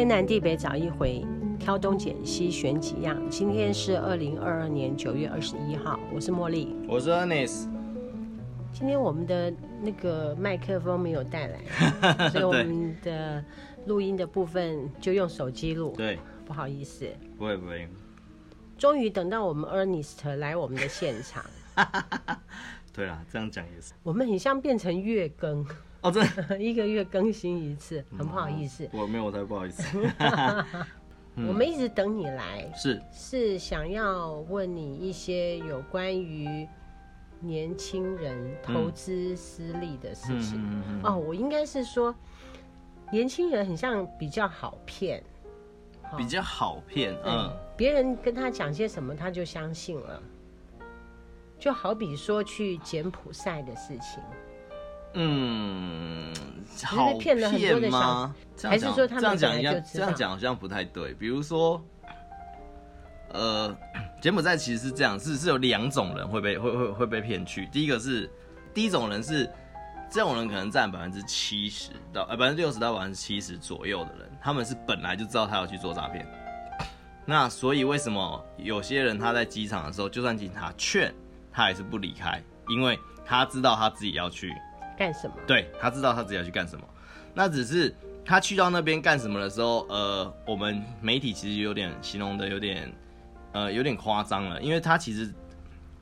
[0.00, 1.22] 天南地北找一回，
[1.58, 3.20] 挑东拣西选几样。
[3.28, 7.68] 今天是二零二二年九月二十一号，我是茉莉，我是 Ernest。
[8.72, 9.52] 今天我们的
[9.82, 11.60] 那个麦克风没有带来，
[12.32, 13.44] 所以我们的
[13.84, 15.92] 录音的部分就用手机录。
[15.98, 17.06] 对，不好意思。
[17.36, 17.86] 不会不会。
[18.78, 21.44] 终于等到我们 Ernest 来我们的现场。
[22.90, 23.92] 对啊，这样讲也是。
[24.02, 25.62] 我们很像变成月更。
[26.02, 28.88] 哦，真的， 一个月更新一次，很不好意思。
[28.92, 29.98] 我没有，我才不好意思。
[31.36, 36.68] 我们一直等你来，是是想要问你一些有关于
[37.38, 40.58] 年轻人投资失利的事情。
[40.58, 42.14] 嗯、哦，我应该是说，
[43.12, 45.22] 年轻人很像比较好骗，
[46.16, 47.16] 比较好骗。
[47.24, 50.22] 嗯，别人跟他讲些什么，他就相信了。
[51.58, 54.22] 就好比说去柬埔寨的事情。
[55.14, 56.32] 嗯，
[56.84, 57.36] 好骗
[57.90, 58.34] 吗？
[58.62, 59.84] 还是说他们这样讲？
[59.92, 61.12] 这样讲好像不太对。
[61.14, 61.82] 比如说，
[63.32, 63.76] 呃，
[64.22, 67.66] 柬埔寨其实是这样，是是有两种人会被会会会被骗去。
[67.72, 68.30] 第一个是，
[68.72, 69.50] 第一种人是
[70.08, 76.24] 这种人可能占百分之七十到呃百分之六十到百分之七十左右的人，他们是本来就知道他要去做诈骗。
[77.26, 81.12] 那所以为什么有些人他在机场的时候，就算警察劝
[81.50, 84.54] 他还是不离开，因为他知道他自己要去。
[85.00, 85.34] 干什么？
[85.46, 86.84] 对，他知道他自己要去干什么，
[87.32, 92.92] 那只是他去到那边干什么的时候，呃，我们媒体其实有点形容的有点，
[93.52, 95.32] 呃，有点夸张了，因为他其实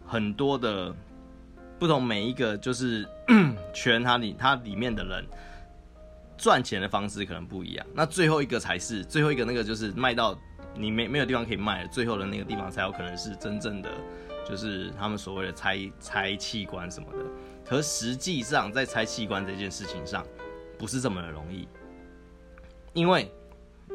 [0.05, 0.93] 很多的
[1.79, 3.07] 不同，每一个就是
[3.73, 5.25] 圈他里他里面的人
[6.37, 10.37] 赚钱的方式可能不一样，那最后一个才是最后一个那个就是卖到
[10.75, 13.89] 你没没有地方可以卖，最后的那个地方才有可能是真正的，
[14.45, 17.25] 就是他们所谓的拆拆器官什么的。
[17.69, 20.25] 可实际上，在拆器官这件事情上，
[20.79, 21.69] 不是这么的容易，
[22.95, 23.31] 因为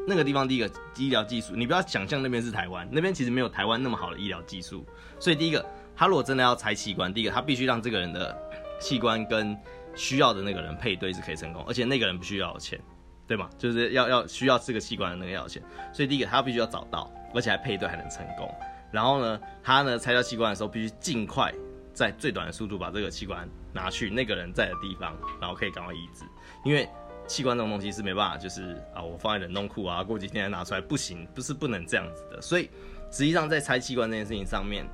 [0.06, 4.86] 那个地方第一个医疗技术，你不要想象那边是台湾，那边其实没有台湾那么好的医疗技术。
[5.18, 5.64] 所以第一个，
[5.96, 8.36] 他如果真的要拆器官，第一个他必须让这个人的
[8.80, 9.58] 器官跟
[9.96, 12.80] 需要的那个人配对是可以成功，而且那个人必须要有钱，
[13.26, 13.50] 对吗？
[13.58, 15.60] 就是要要需要这个器官的那个要钱。
[15.92, 18.48] 所以第一个，他必须要找到，而且还配对还能成功。
[18.92, 21.52] 然后呢，他呢拆掉器官的时候，必须尽快
[21.92, 23.48] 在最短的速度把这个器官。
[23.74, 26.24] 拿去那个人在的地方，然后可以赶快移植，
[26.64, 26.88] 因为
[27.26, 32.40] 器官这种东西是没办法，就是啊，我放在冷冻库啊，过几天再拿出来不行，不是不能这样子的。
[32.40, 32.70] 所以
[33.10, 34.86] 实际上在拆器官这件事情上面，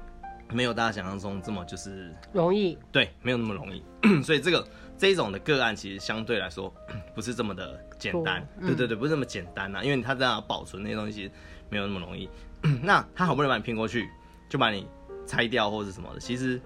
[0.53, 3.83] 没有大家想象中这么就是容易，对，没有那么容易。
[4.23, 4.67] 所以这个
[4.97, 6.73] 这一种的个案其实相对来说
[7.15, 11.31] 不是这么的简单，嗯、对对对，不是那么简单啊，因为他这样保存那些东西
[11.69, 12.29] 没有那么容易。
[12.83, 14.09] 那他好不容易把你骗过去，
[14.49, 14.87] 就把你
[15.27, 16.61] 拆掉或者什么的，其实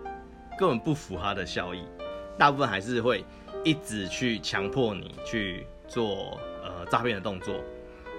[0.59, 1.83] 根本不符合他的效益。
[2.39, 3.25] 大部分还是会
[3.62, 7.55] 一直去强迫你去做呃诈骗的动作，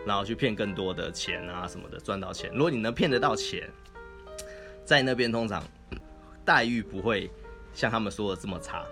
[0.06, 2.50] 然后去骗更多的钱啊什么的，赚到钱。
[2.54, 3.70] 如果你能骗得到钱，
[4.84, 5.64] 在那边通常
[6.44, 7.30] 待遇不会
[7.74, 8.84] 像他们说的这么差。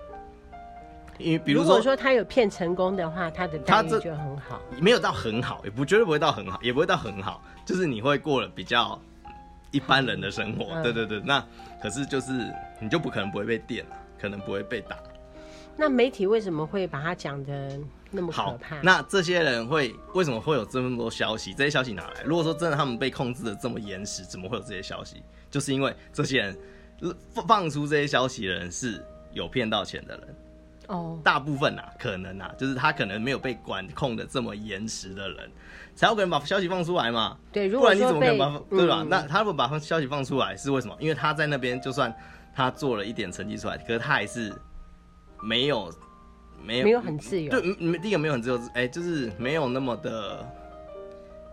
[1.19, 8.99] 因为比如说，如果说他有骗成功的话，他的待遇就很好，没有到很好，也不绝对不会到很好，也不会到很好，就是你会过了比较
[9.69, 10.73] 一般人的生活。
[10.73, 11.45] 嗯、对对对，那
[11.79, 12.31] 可是就是
[12.79, 14.97] 你就不可能不会被电了，可能不会被打。
[15.75, 17.79] 那媒体为什么会把他讲的
[18.11, 18.79] 那么可怕？
[18.81, 21.53] 那这些人会为什么会有这么多消息？
[21.53, 22.21] 这些消息哪来？
[22.23, 25.23] 如果说真的他们被控制的这么严实，怎么会有这些消息？
[25.49, 26.57] 就是因为这些人
[27.47, 30.35] 放出这些消息的人是有骗到钱的人
[30.87, 31.19] 哦。
[31.23, 35.51] 大部分啊，可能啊，就是他可能没有被管控的这么严实的人，
[35.95, 37.35] 才有可能把消息放出来嘛。
[37.51, 38.99] 对，如果不然你怎么可能把对吧？
[39.01, 40.95] 嗯、那他如果把消息放出来是为什么？
[40.99, 42.13] 因为他在那边，就算
[42.53, 44.53] 他做了一点成绩出来，可是他还是。
[45.43, 45.93] 没有，
[46.63, 47.51] 没有，没有很自由。
[47.51, 47.61] 对，
[47.99, 50.45] 第一个没有很自由，哎、欸，就是没有那么的，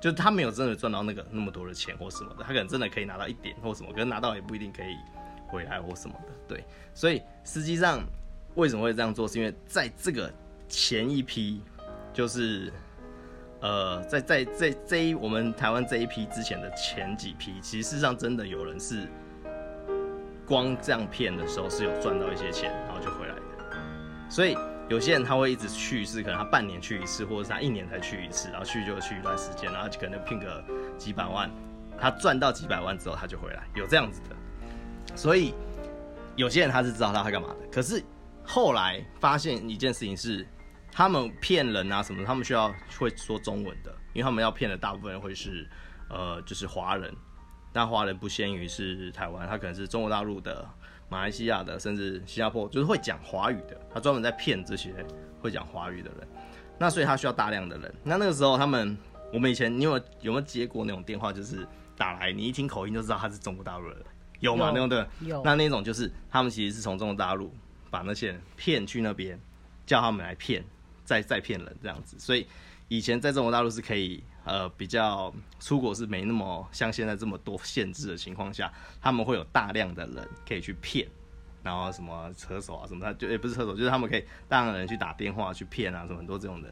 [0.00, 4.94] 就是他没有真的赚到那个那么多的钱或什么的，他可能真的可以拿到一点或什么，可能拿到也不一定可以
[5.48, 6.32] 回来或什么的。
[6.46, 6.64] 对，
[6.94, 8.00] 所以实际上
[8.54, 10.32] 为什么会这样做，是因为在这个
[10.68, 11.60] 前一批，
[12.12, 12.72] 就是
[13.60, 19.08] 呃，在在在这一我们台湾这一批之前的前几批，其实事实上真的有人是
[20.46, 22.72] 光这样骗的时候是有赚到一些钱。
[24.30, 24.56] 所以
[24.88, 30.64] 有些人他会一直去，是可能他半年去一次，或者是他一年才去一次，然后去就去一段时间，然后就可能骗个
[30.96, 31.50] 几百万，
[31.98, 35.16] 他赚到几百万之后他就回来，有这样子的。
[35.16, 35.52] 所以
[36.36, 38.02] 有些人他是知道他会干嘛的，可是
[38.44, 40.46] 后来发现一件事情是，
[40.92, 45.68] 他们骗人啊什么，他们需要会说中文的，因为他们要骗的大部分人会是
[46.08, 47.12] 呃就是华人，
[47.72, 50.68] 但华人不限于是台湾，他可能是中国大陆的。
[51.10, 54.94] 马来西亚的，甚至新加坡，就是会讲华语的，他专门在骗这些
[55.42, 56.28] 会讲华语的人。
[56.78, 57.94] 那所以他需要大量的人。
[58.02, 58.96] 那那个时候他们
[59.32, 61.66] 我们以前你有有没有接过那种电话，就是
[61.96, 64.04] 打来，你一听口音就知道他是中国大陆的人，
[64.38, 64.68] 有吗？
[64.68, 65.42] 有那种对，有。
[65.44, 67.52] 那那种就是他们其实是从中国大陆
[67.90, 69.38] 把那些人骗去那边，
[69.84, 70.64] 叫他们来骗，
[71.04, 72.16] 再再骗人这样子。
[72.18, 72.46] 所以
[72.90, 78.70] 以前在中国大陆是可以呃比较出国是没那么像现在这么多限制的情况下，
[79.00, 81.06] 他们会有大量的人可以去骗。
[81.62, 86.68] 然后什么车手啊什么，他就也不是车手，就是他们可以大量的人去打电话去骗啊，什么很多这种的。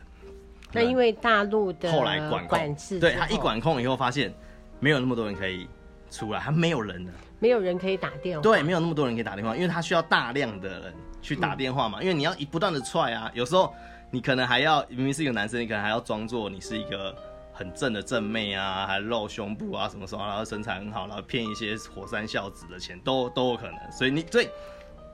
[0.72, 4.34] 那因为大陆的后来管管制，对他一管控以后，发现
[4.80, 5.68] 没有那么多人可以
[6.10, 8.42] 出来，他没有人了，没有人可以打电话。
[8.42, 13.72] 对，没有那么多人可以打电话，因为他需要大量的人去打电话嘛，嗯、因为你要一不断的踹啊，有时候
[14.10, 17.14] 你可能还要明明是一个男生，你可能还要装作你是一个
[17.52, 24.48] 很正的正妹啊，还露胸部啊什么什么，然后身材很好，然后骗一些火山孝子的钱都 都有可能，所以你对。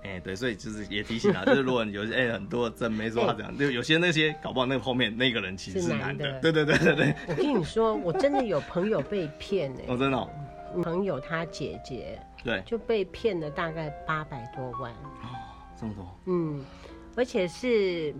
[0.06, 7.14] 哎、欸，对，所以就是也提醒啊，就是如果你有些哎、欸、很多正妹说话这样，就、欸、有些那些搞不好那个后面那个人其实是男的，对对对对对。
[7.26, 10.28] 我跟你说，我真的有朋友被骗哎、哦、真的、哦，
[10.82, 12.62] 朋友他姐姐对。
[12.66, 15.32] 就被骗了大概八百多万，哦，
[15.80, 16.62] 这么多，嗯，
[17.16, 18.14] 而且是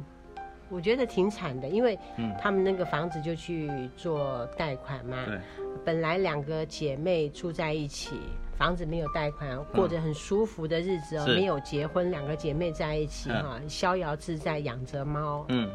[0.75, 1.99] 我觉得挺惨的，因为
[2.41, 5.39] 他们那个房子就去做贷款嘛，对，
[5.85, 8.19] 本来两个姐妹住在一起。
[8.57, 15.45] 房子没有贷款，过着很舒服的日子哦，嗯、没有结婚，两个姐妹在一起哈，嗯、逍遥自在养着猫。
[15.49, 15.69] 嗯，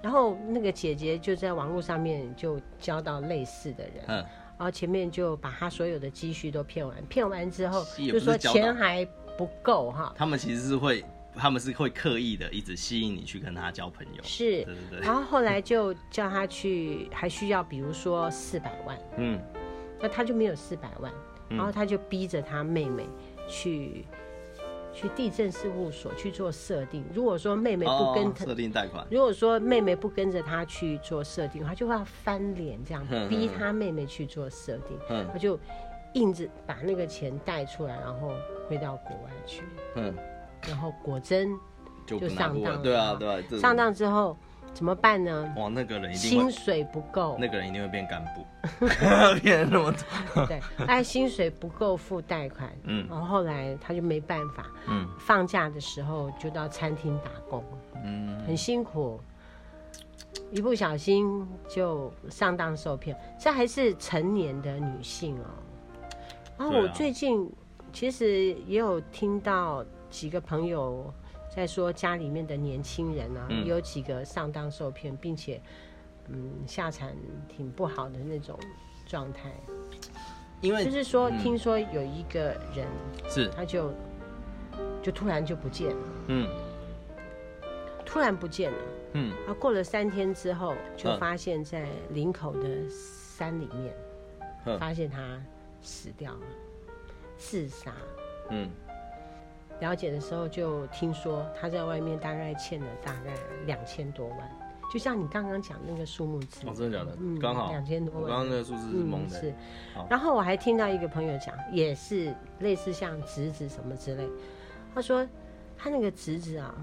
[0.00, 9.06] 然后那个姐姐就在网络上面就交到类似的人，嗯，然后前面就把她所有的积蓄都骗完，骗完之后就说钱还
[9.36, 10.14] 不够哈。
[10.16, 11.04] 他们其实是会，
[11.36, 15.00] 他们是会刻意的一直吸引你去跟他交朋友，是，对对对。
[15.00, 19.40] 然后后来就叫他去，还需要比如说四百万，嗯，
[20.00, 21.12] 那他就没有四百万。
[21.50, 23.06] 然后他就逼着他妹妹
[23.46, 24.06] 去
[24.94, 27.04] 去地震事务所去做设定。
[27.12, 34.98] 如果说妹妹不跟他设定贷款，如果说妹妹不跟着他去做设定，他就会要翻脸，这样逼他妹妹去做设定。
[35.10, 35.60] 嗯，他就
[36.14, 38.32] 硬着把那个钱贷出来，然后
[38.66, 39.62] 回到国外去。
[39.96, 40.14] 嗯，
[40.68, 41.58] 然后果真
[42.06, 42.78] 就上当了。
[42.78, 44.36] 对啊，对啊，上当之后。
[44.72, 45.54] 怎么办呢？
[45.56, 48.44] 哇，那个人一定薪水不够，那个人一定会变干部，
[49.38, 50.46] 骗那么多。
[50.46, 57.64] 对，哎，薪水不够付贷款，嗯，然后后来他就没办法，嗯，放假的时候就到餐厅打工，
[58.04, 59.20] 嗯，很辛苦，
[60.50, 65.46] 一不小心就上当受骗，这还是成年的女性哦。
[66.58, 67.48] 然后我最近
[67.92, 69.84] 其实也有听到
[70.14, 71.12] 几个朋友。
[71.54, 75.60] 在说家里面的年轻人啊，嗯、有几个上当受骗，并且，
[76.26, 77.08] 嗯，下场
[77.46, 78.58] 挺不好的那种
[79.06, 79.52] 状态。
[80.60, 82.88] 因为就是说，嗯、听说有一个人
[83.28, 83.92] 是，他就
[85.00, 86.48] 就突然就不见了，嗯，
[88.04, 88.78] 突然不见了，
[89.12, 93.94] 嗯，啊过了三天之后，就发现在林口的山里面，
[94.64, 95.40] 嗯、发现他
[95.82, 96.46] 死掉了，
[97.36, 97.92] 自杀，
[98.50, 98.68] 嗯。
[99.80, 103.34] 了解的时候就听说他在外面大概欠了大概
[103.66, 104.38] 两千多万，
[104.92, 106.66] 就像你刚刚讲那个数目字。
[106.66, 107.16] 哦，真的假的？
[107.20, 108.24] 嗯，刚好两千多万。
[108.24, 109.38] 刚刚那个数字是蒙的。
[109.38, 109.54] 嗯、是。
[110.08, 114.28] 然后我还听到一个朋友讲，也是类似像侄子什么之类。
[114.94, 115.26] 他说
[115.76, 116.74] 他那个侄子啊，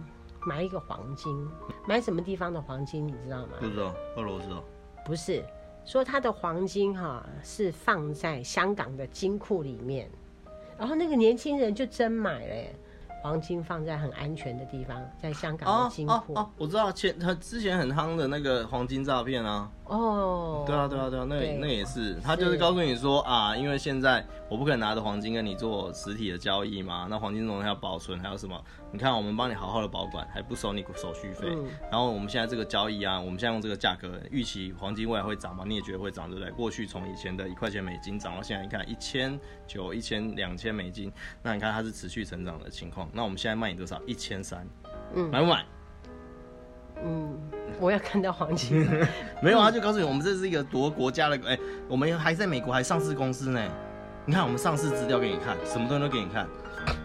[0.46, 1.48] 买一个黄金，
[1.88, 3.54] 买什么地方的黄金你知道吗？
[3.60, 4.48] 不知道，俄罗斯。
[5.06, 5.44] 不是，
[5.86, 10.10] 说他的黄金哈、啊、是放在香港的金库里面。
[10.78, 12.76] 然后那个年轻人就真买了耶，
[13.22, 16.14] 黄金放在很安全的地方，在香港的金库。
[16.14, 19.70] 哦哦哦，我知道前他之前很夯的那个黄金诈骗啊。
[19.86, 28.60] 哦，对啊，对啊，对啊，那那也是，他就是告诉你说啊，因为现在我不可能拿着黄金跟你做实体的交易嘛，那黄金这种要保存，还有什么？
[28.92, 31.50] 你看我们帮你好好的保管，还不收你手续费。
[31.52, 35.66] 嗯、然后我们现在这个交易啊，我们现在用这个价格，预期黄金未来会涨嘛？
[35.68, 36.50] 你也觉得会涨，对不对？
[36.52, 39.38] 过去从以前的一块钱美金涨到现在，你看一千
[39.68, 41.12] 九、一千两千美金，
[41.44, 43.10] 那你看它是持续成长的情况。
[43.12, 44.02] 那我们现在卖你多少？
[44.06, 44.66] 一千三，
[45.14, 45.66] 嗯，买不买？
[47.04, 47.38] 嗯，
[47.80, 48.88] 我要看到黄金。
[49.42, 53.62] 没有啊，就告诉你，我们这是一个多国家的，哎、欸，我们还在美国还上市公司呢。
[54.26, 56.48] 你看，我们上市资料给你看，什么东西都给你看。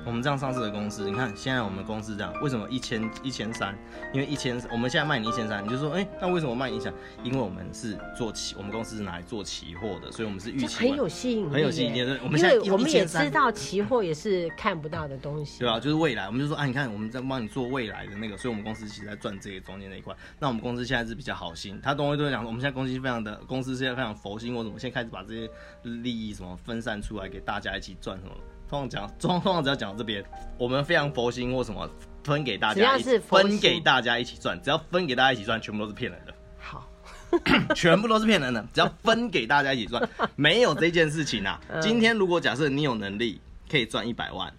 [0.05, 3.77] 我们这样上市的公司，你看现在我们公司这样，为什么一千一千三？
[4.13, 6.95] 因为一千，我们现在卖你一千三，你就说，哎、欸，那为什么卖你一千？
[7.25, 12.19] 因为我们是做期，我们公司是拿来做期货的，所以我们是预期很有吸引力，很有吸引力。
[12.23, 20.15] 我们现在我们也知道期货也是看不到的东西，对啊，就是未来，我们就说，啊，你看我们在帮你做未来的那个，所以我们公司其实在赚这个中间那一块。
[20.39, 25.51] 那我们公司现在是比较好心，他东西都会讲，我们现在公司非常的公司现在非常佛心，我怎么现在开始把这些
[25.83, 28.31] 利益什么分散出来给大家一起赚什么？
[28.69, 30.25] 通常讲，通常只要讲到这边，
[30.59, 31.89] 我们非常佛心或什么
[32.25, 36.35] 分给大家，只要是分给大家一起赚，只要分给大家一起赚，全部都是骗人的。
[36.59, 36.89] 好，
[37.75, 41.61] 全部都是骗人的，只要分给大家一起赚，没有这件事情啊。
[41.81, 44.53] 今天如果假设你有能力可以赚一百万。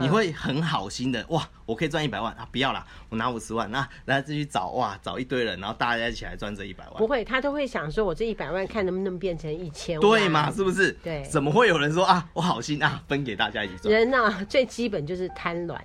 [0.00, 2.48] 你会很好心的哇，我可以赚一百万啊！
[2.52, 6.94] 不要啦，我拿五十万，那来自己找哇，找一堆人，然后大家一起来赚这一百万。
[6.96, 10.50] 不会，他都会想说，我这一百万看能不能变成一千万，对嘛？
[10.50, 10.92] 是不是？
[11.02, 11.22] 对。
[11.24, 13.92] 怎么会有人说啊，我好心啊，分给大家一起赚？
[13.94, 15.76] 人呐、啊，最基本就是贪婪，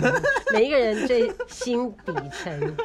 [0.52, 2.76] 每一个人最心底层，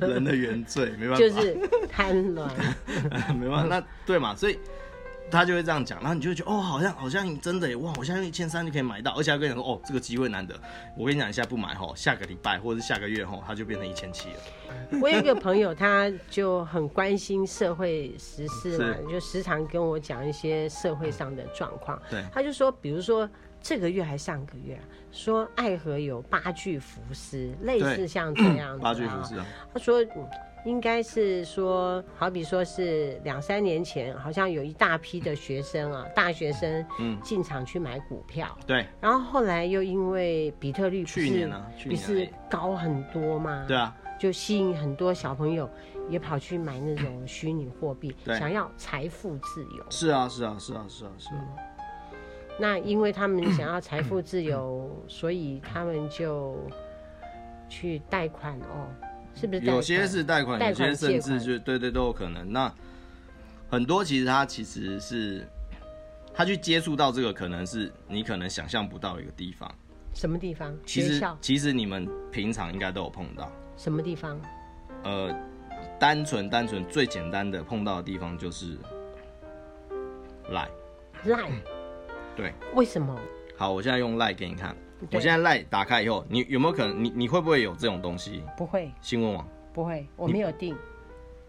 [0.00, 1.56] 人的原罪，没办法，就是
[1.90, 2.48] 贪婪，
[3.34, 4.34] 没办法，那对嘛？
[4.34, 4.58] 所以。
[5.30, 7.92] 他就会这样讲，然后你就会觉得哦，好像好像真的耶，哇！
[7.98, 10.54] 我现在用一千三就可以买到，而且他跟你说哦，这个机会难得。
[10.96, 14.36] 我跟你讲，你现在不买吼，下个礼拜或者是下个月吼，他就变成一千七了。
[15.00, 22.00] 我有一个朋友，他就很关心社会时事嘛，就时常跟我讲一些社会上的状况。
[22.10, 23.28] 对，他就说，比如说
[23.60, 28.78] 这个月还上个月，啊说爱河有八具浮尸，类似像这样的。
[28.78, 29.46] 八具浮尸啊。
[29.72, 30.04] 他说。
[30.64, 45.68] 应该是说，好比说是两三年前，好像有一大批的学生啊，大学生，嗯，进场去买股票，对，然后后来又因为比特率不是去年呢，去年不是高很多嘛，对啊，就吸引很多小朋友
[46.10, 49.86] 也跑去买那种 虚拟货币，对，想要财富自由。
[49.90, 51.40] 是啊，是啊，是啊，是啊，是啊。
[51.40, 51.46] 嗯，
[52.58, 56.56] 那因为他们 想要财富自由，所以他们就
[57.68, 58.88] 去贷款哦。
[59.38, 62.52] 是不是有些是贷款，有些甚至就对对都有可能。
[62.52, 62.72] 那
[63.70, 65.46] 很多其实他其实是
[66.34, 69.72] 他去接触到这个，可能是你可能想象不到一个地方。
[70.14, 70.76] 什么地方？
[70.84, 73.52] 其实其实你们平常应该都有碰到。
[73.76, 74.40] 什么地方？
[75.04, 75.32] 呃，
[76.00, 78.76] 单纯单纯最简单的碰到的地方就是
[80.50, 80.68] 赖
[81.24, 81.48] 赖。
[82.34, 82.52] 对。
[82.74, 83.16] 为什么？
[83.56, 84.76] 好，我现在用赖给你看。
[85.12, 87.04] 我现在赖打开以后，你有没有可能？
[87.04, 88.42] 你你会不会有这种东西？
[88.56, 88.90] 不会。
[89.00, 90.76] 新闻网不会，我没有定。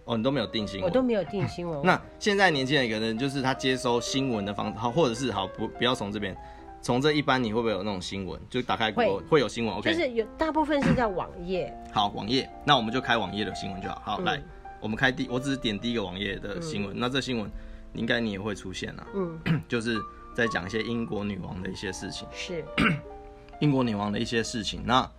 [0.06, 0.89] 哦，你都没有定新闻？
[0.89, 1.82] 我都没有定新闻、嗯。
[1.86, 6.36] 那现在年轻人可能就是他接收新闻的方式，好，或者是好不不要从这边，
[6.82, 8.39] 从这一般你会不会有那种新闻？
[8.50, 9.94] 就打开会会有新闻，OK？
[9.94, 11.72] 就是有大部分是在网页。
[11.91, 14.01] 好，网页，那我们就开网页的新闻就好。
[14.03, 14.41] 好，嗯、来，
[14.79, 17.00] 我们开第，我只是点第一个网页的新闻、嗯。
[17.00, 17.51] 那这新闻
[17.94, 19.08] 应该你也会出现啊。
[19.13, 19.39] 嗯，
[19.70, 20.00] 就是
[20.36, 22.27] 在讲一些英国女王的一些事情。
[22.32, 22.63] 是。
[23.60, 25.10] 英国女王的一些事情，那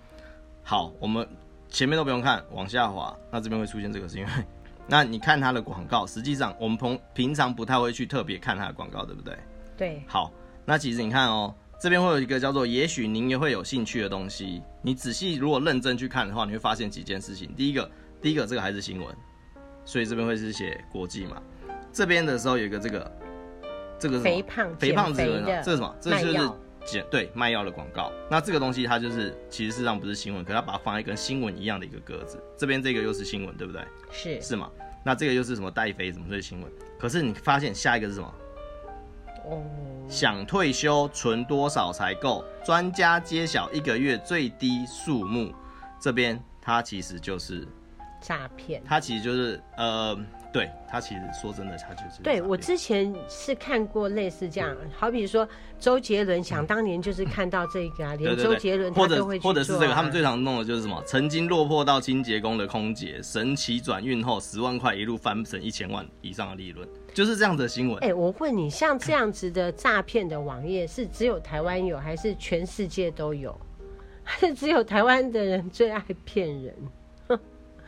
[0.62, 1.26] 好，我们
[1.68, 4.30] 前面都不用看，往下滑，那这边会出现这个，是因为，
[4.86, 9.36] 那你看它的广告，实际上我们平平常不太会去特别看它的广告，对不对？
[9.76, 10.02] 对。
[10.06, 10.32] 好，
[10.64, 17.54] 那其实你看哦，这边会有一个叫做“也许您也会有兴趣的东西”，你仔细如果认真去看的话，你会发现几件事情。
[17.54, 19.14] 第一个，第一个这个还是新闻，
[19.84, 21.40] 所以这边会是写国际嘛。
[21.92, 23.12] 这边的时候有一个这个，
[23.98, 25.96] 这个是肥胖肥胖子的，这是什么？
[26.00, 26.50] 这就是。
[27.10, 33.82] 对卖药的广告，那这个东西它就是其实事实上不是新闻，可是它把它放在跟新闻一样的一个格子，这边这个又是新闻，对不对？
[34.10, 34.70] 是是吗？
[35.04, 36.72] 那这个又是什么带飞什么这些新闻？
[36.98, 38.34] 可是你发现下一个是什么？
[39.44, 39.62] 哦，
[40.08, 42.44] 想退休存多少才够？
[42.64, 45.54] 专家揭晓一个月最低数目，
[46.00, 47.66] 这边它其实就是
[48.20, 50.18] 诈骗，它其实就是呃。
[50.52, 67.98] 对他其实说真的，他就是对我之前是看过类似这样，好比说周杰伦，想当年就是看到这个啊， 连周杰伦或者或者是这个，他们最常弄的就是什么，曾经落魄到清洁工的空姐，神奇转运后十万块一路翻成一千万以上的利润，就是这样的新闻。
[68.02, 73.56] 哎，我问你，像这样子的诈骗的网页是只有台湾有，还是全世界都有？
[74.24, 76.74] 还是只有台湾的人最爱骗人？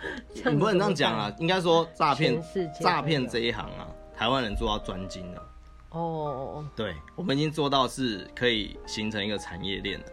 [0.51, 1.33] 你不能这样讲啊！
[1.39, 2.43] 应该说诈骗，
[2.81, 5.43] 诈骗这一行啊，台湾人做到专精了。
[5.91, 10.07] 哦，对，我们已经做到是可以形成一个产业链的。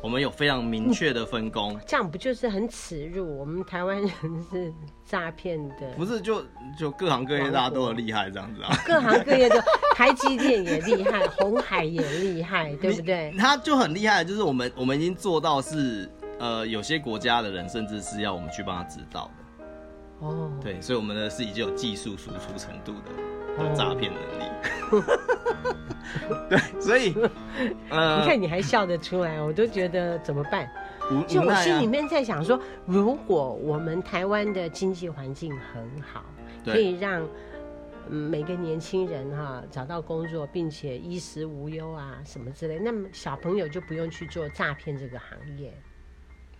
[0.00, 3.38] 我们有非常明确的分工，嗯，这样不就是很耻辱？
[3.38, 4.10] 我们台湾人
[4.50, 4.72] 是
[5.04, 6.42] 诈骗的，不是就
[6.78, 8.70] 就各行各业大家都很厉害这样子啊？
[8.86, 9.56] 各行各业都，
[9.96, 13.34] 台积电也厉害，红海也厉害，对不对？
[13.36, 16.08] 他就很厉害，就是我们我们已经做到是。
[16.38, 24.44] 呃，有些国家的人甚至是要我们去帮他指导的，哦，对，所以我们呢是已经有技术输出程度的的诈骗能力，
[24.92, 27.14] 哦、 对，所以，
[27.90, 30.70] 呃，你看你还笑得出来，我都觉得怎么办？
[31.26, 36.22] 就我心里面在想说，如果我们台湾的经济环境很好，
[36.64, 37.26] 可以让
[38.08, 45.72] 每个年轻人哈找到工作，并且衣食无忧啊什么之类，那么小朋友就不用去做诈骗这个行业。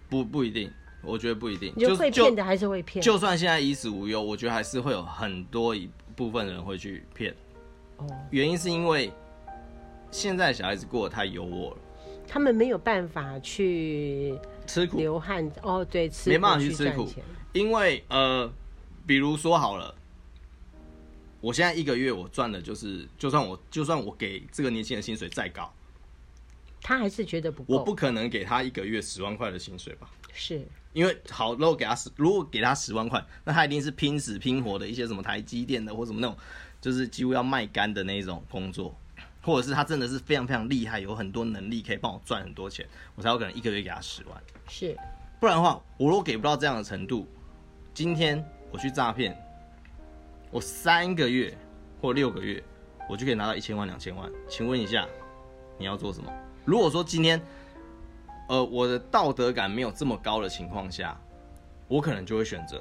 [0.08, 0.70] 不不一定，
[1.02, 1.74] 我觉得不一定。
[1.76, 3.02] 就会骗的还是会骗。
[3.02, 7.34] 就算现在衣食无忧，我觉得还是会有很多一部分人会去骗。
[7.98, 8.06] 哦。
[8.30, 9.12] 原因是因为
[10.10, 11.76] 现在小孩子过得太优渥了，
[12.26, 15.50] 他们没有办法去吃苦流汗。
[15.62, 17.08] 哦，对，吃没办法去吃苦。
[17.52, 18.50] 因为呃，
[19.06, 19.94] 比如说好了，
[21.40, 25.72] 我现在一个月我赚的就是，就算我就算我给这个年轻人薪水再高，
[26.80, 27.74] 他还是觉得不够。
[27.74, 30.10] 我不可能给他一个月十万块的薪水吧？
[30.32, 36.36] 是，因为好，如果给他十，如果给他十万块，那他一定是拼死拼活的一些什么台积电的或什么那种，
[36.80, 38.96] 就是几乎要卖干的那种工作，
[39.42, 44.42] 或者是他真的是非常非常厉害，有很多能力可以帮我赚很多钱，我才有可能一个月给他十万。
[44.68, 44.96] 是，
[45.40, 47.26] 不然的话，我如果给不到这样的程度，
[47.92, 49.36] 今天我去诈骗。
[50.50, 51.54] 我三个月
[52.00, 52.62] 或六个月，
[53.06, 54.30] 我就可以拿到一千万、两千万。
[54.48, 55.06] 请问一下，
[55.78, 56.32] 你要做什么？
[56.68, 57.40] 如果说今天，
[58.46, 61.18] 呃，我的道德感没有这么高的情况下，
[61.88, 62.78] 我可能就会选择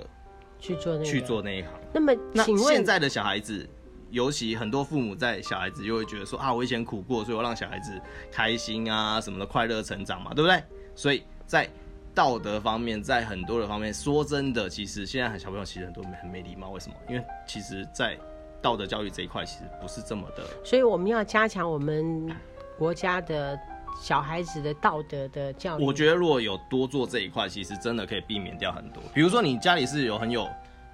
[0.60, 1.72] 去做那去做那一行。
[1.94, 3.66] 那么，那现在的小孩子，
[4.10, 7.98] 尤其很多父母在小孩子就会觉得说啊，我以前苦过，所以我让小孩子
[8.30, 10.62] 开心啊，什么的快乐成长嘛，对不对？
[10.94, 11.66] 所以在
[12.14, 16.72] 道德方面，在很多的方面，说真的，其实现在很小朋友其实很多很没礼貌。
[16.72, 16.96] 为什么？
[17.08, 18.20] 因为其实，在
[18.62, 20.44] 道德教育这一块，其实不是这么的。
[20.66, 22.30] 所以我们要加强我们
[22.78, 23.58] 国家的
[24.02, 25.84] 小孩子的道德的教育。
[25.84, 29.02] 我觉得如果有多做这一块，其实真的可以避免掉很多。
[29.14, 30.48] 比如说，你家里是有很有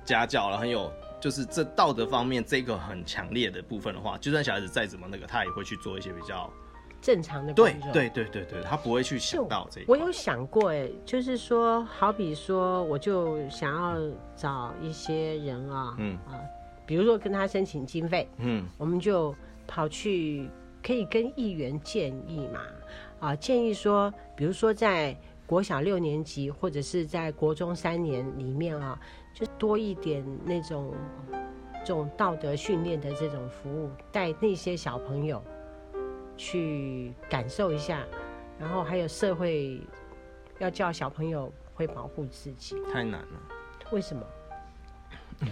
[0.04, 6.50] 家教了，很有就是这道德方面这个很强烈的部分的话，就算小孩子再怎么那个，他也会去做一些比较。
[7.02, 9.86] 正常的对对对对对，他不会去想到这个。
[9.90, 16.40] 我有想过，哎，就是说，好比说，我就想要找一些人啊，嗯啊，
[16.86, 19.36] 比如说跟他申请经费，嗯，我们就
[19.68, 20.50] 跑去
[20.84, 22.60] 可以跟议员建议嘛，
[23.20, 29.00] 啊，建议说，比如说在国小六年级或者是在国中三年里面啊，
[29.34, 30.94] 就多一点那种
[31.86, 35.42] 这种道德训练的这种服务，带那些小朋友。
[36.36, 38.04] 去感受一下，
[38.58, 39.80] 然后还有社会
[40.58, 43.40] 要叫小朋友会保护自己，太难了。
[43.92, 44.24] 为什么？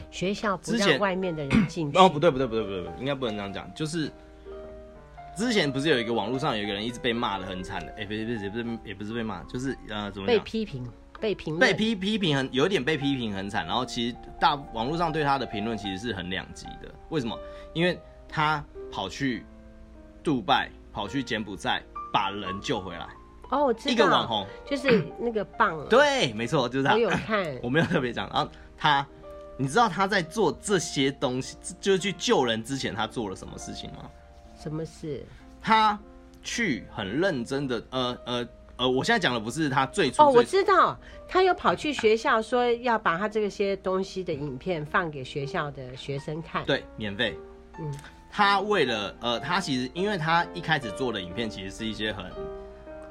[0.09, 1.97] 学校不让外面的人进去？
[1.99, 3.71] 哦，不对，不对，不对，不对，应该不能这样讲。
[3.75, 4.11] 就是
[5.35, 7.91] 之前不是有一个网络上有一个人一直被骂的很惨的？
[7.97, 10.37] 哎，不是，不是，不是，也不是被骂，就是呃，怎么讲？
[10.37, 10.87] 被批评，
[11.19, 13.65] 被评，被批批评很有点被批评很惨。
[13.65, 16.93] 然后其实大网络上对他的评论其实是很两极的。
[17.09, 17.37] 为什么？
[17.73, 19.45] 因为他跑去。
[20.23, 21.81] 杜拜跑去柬埔寨
[22.13, 23.07] 把人救回来
[23.49, 26.93] 哦，我知道一个网红就是那个棒，对，没错，就是他。
[26.93, 28.29] 我有看， 我没有特别讲。
[28.31, 29.03] 然后他，
[29.57, 34.07] 你知道他在做这些东西，就是去救人之前，他做了什么事情吗？
[34.61, 35.25] 什么事？
[35.61, 35.97] 他
[36.43, 38.47] 去很认真的，呃呃
[38.77, 40.25] 呃，我现在讲的不是他最初最。
[40.25, 40.97] 哦，我知道，
[41.27, 47.37] 他有跑去学校说要把他这些东西的影片放给学校的学生看，对，免费，
[47.79, 47.93] 嗯。
[48.33, 52.25] 他为了呃，他其实因为他一开始做的影片其实是一些很，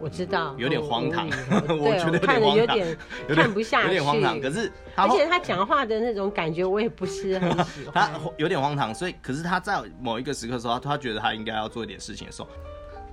[0.00, 1.28] 我知道有点荒唐，
[1.68, 2.96] 我 觉得看的有点
[3.28, 4.40] 看不下去，有点荒唐。
[4.40, 8.10] 可是，而且他讲话的那种感觉我也不是很 喜欢。
[8.10, 12.48] 他有点荒唐，所以可是他在某一个时刻的时候，他觉得他应该要做一点事情的时候，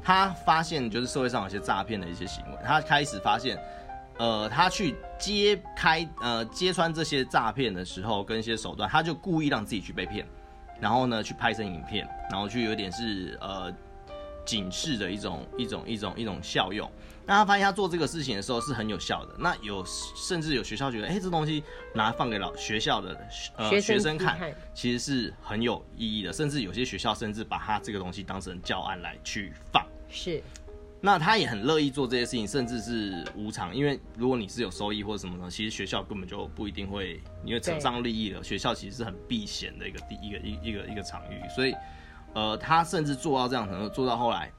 [0.02, 3.60] 他发现就是社会上有些诈骗的一些行为，他开始发现，
[4.17, 10.26] 呃，他去揭开呃揭穿这些诈骗的时候跟一些手段，他就故意让自己去被骗。
[10.80, 13.73] 然后呢，去拍成影片，然后去有点是呃
[14.48, 16.90] 警示的一种一种一种一种效用。
[17.26, 19.36] 那他发现他做这个事情的时候是很有效的。
[19.38, 21.62] 那有甚至有学校觉得，哎，这东西
[21.94, 23.16] 拿放给老学校的
[23.58, 24.40] 呃学生，看，
[24.74, 26.32] 其实是很有意义的。
[26.32, 29.86] 甚至有些学校甚至把他这个东西当成教案来去放。
[30.10, 30.42] 是。
[31.00, 38.44] 那他也很乐意做这些事情，甚至是无偿，因为如果你是有收益或者什么的，其实学校根本就不一定会，因为扯上利益了。
[38.44, 41.76] 学校其实是很避嫌的一个第一个一一个一个场域，所以，
[42.34, 44.52] 呃，他甚至做到这样程度，做到后来，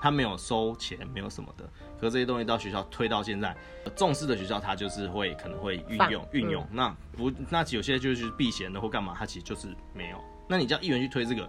[0.00, 1.64] 他没有收钱，没有什么的。
[2.00, 3.56] 可这些东西到学校推到现在，
[3.94, 6.66] 重视的学校他就是会可能会运用运用。
[6.70, 10.16] 那不，那有些就是避嫌的或干嘛，他其实就是没有。
[10.48, 11.48] 那你叫议员去推这个，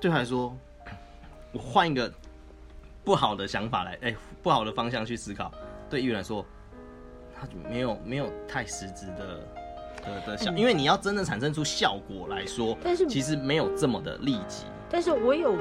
[0.00, 0.56] 对他来说，
[1.52, 2.12] 我换一个。
[3.04, 5.50] 不好的想法来，哎、欸，不好的方向去思考，
[5.88, 6.44] 对议员来说，
[7.34, 9.40] 他就没有没有太实质的
[10.08, 14.64] 的的效，因为你要真的产生出效果来说，但是其实没有这么的立即。
[14.90, 15.52] 但是我有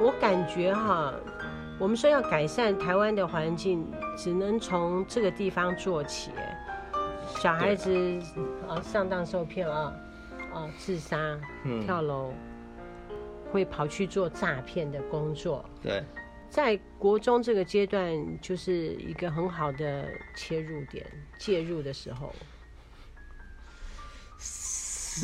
[0.00, 1.14] 我感觉哈，
[1.78, 3.86] 我们说要改善台湾的环境，
[4.16, 6.30] 只能从这个地方做起。
[7.40, 7.90] 小孩子
[8.68, 9.92] 啊，上当受骗啊，
[10.52, 12.32] 啊，自杀、嗯、跳楼，
[13.50, 16.02] 会跑去做诈骗的工作，对。
[16.50, 20.04] 在国中这个阶段，就是一个很好的
[20.36, 21.06] 切入点，
[21.38, 22.30] 介入的时候。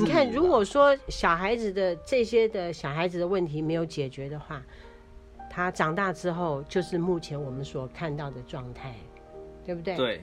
[0.00, 4.62] 你看，如果说小孩子的这些的小孩子的问题没有解决的话，
[5.50, 8.94] 他长大之后就是目前我们所看到的状态，
[9.64, 9.96] 对不对？
[9.96, 10.20] 对。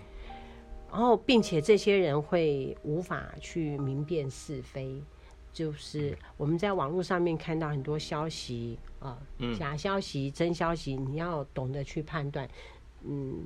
[0.91, 5.03] 然后，并且这些人会无法去明辨是非，
[5.51, 12.47] 就是我们在网络上面看到很多消息啊，呃，假消息、真消息，你要懂得去判断，
[13.03, 13.45] 嗯，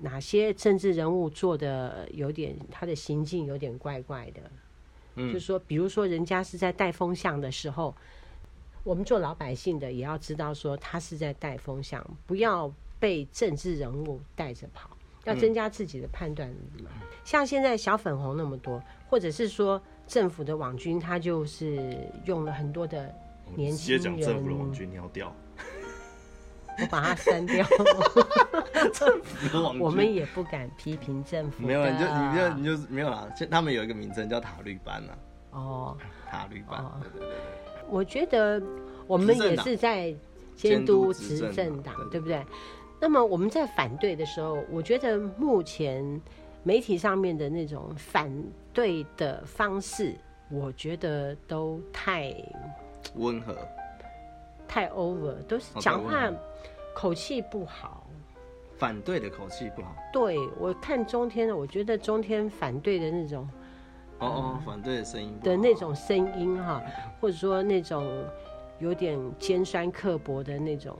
[0.00, 4.40] 哪些政治人物做的有点他的行径有点怪怪的，
[5.20, 7.94] 嗯，就是说，比如说人家是在带风向的时候，
[8.82, 14.90] 我们做老百姓的也要知道说他是在带风向，不要被政治人物带着跑，
[15.24, 16.90] 要增加自己的判断力嘛。
[17.24, 19.80] 像现在小粉红那么多，或者是说。
[20.10, 23.14] 政府的网军，他就是用了很多的
[23.54, 24.02] 年轻人。
[24.02, 25.32] 直接讲政府的网军，你要掉，
[26.80, 27.66] 我把它删掉。
[28.92, 31.66] 政府的网军，我们也不敢批评政府。
[31.66, 33.28] 没有，你就你就你就没有啦。
[33.50, 35.18] 他们有一个名称叫塔绿班啊。
[35.52, 35.96] 哦，
[36.30, 36.80] 塔绿班。
[36.80, 37.36] 哦、对对对。
[37.88, 38.62] 我觉得
[39.06, 40.14] 我们也是在
[40.56, 42.44] 监督执政党，对不对？
[43.00, 46.20] 那么我们在反对的时候，我觉得目前。
[46.62, 48.30] 媒体上面的那种反
[48.70, 50.14] 对的方式，
[50.50, 52.34] 我觉得都太
[53.14, 53.56] 温和，
[54.68, 56.30] 太 over，都是讲话
[57.00, 58.06] 口气不好。
[58.76, 59.96] 反对的口气不好。
[60.12, 63.48] 对，我看中天的，我觉得中天反对的那种，
[64.18, 66.82] 哦哦，反对的声音的那种声音哈，
[67.18, 68.06] 或者说那种
[68.80, 70.98] 有点尖酸刻薄的那种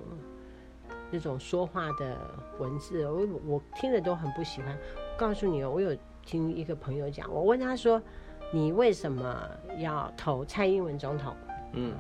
[1.11, 2.17] 那种说话的
[2.59, 4.75] 文字，我我听着都很不喜欢。
[5.19, 8.01] 告诉你哦，我有听一个朋友讲，我问他说
[8.53, 11.37] ：“你为什么要投蔡英文总统？”
[11.73, 11.93] 嗯，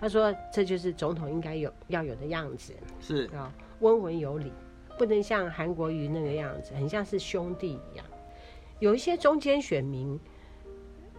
[0.00, 4.52] 他说：“这就是总统应该有要有的样子，是啊，温文有礼，
[4.98, 8.04] 不能像韩国瑜那个样子，很像是兄弟一样。
[8.78, 10.18] 有一些中间选民，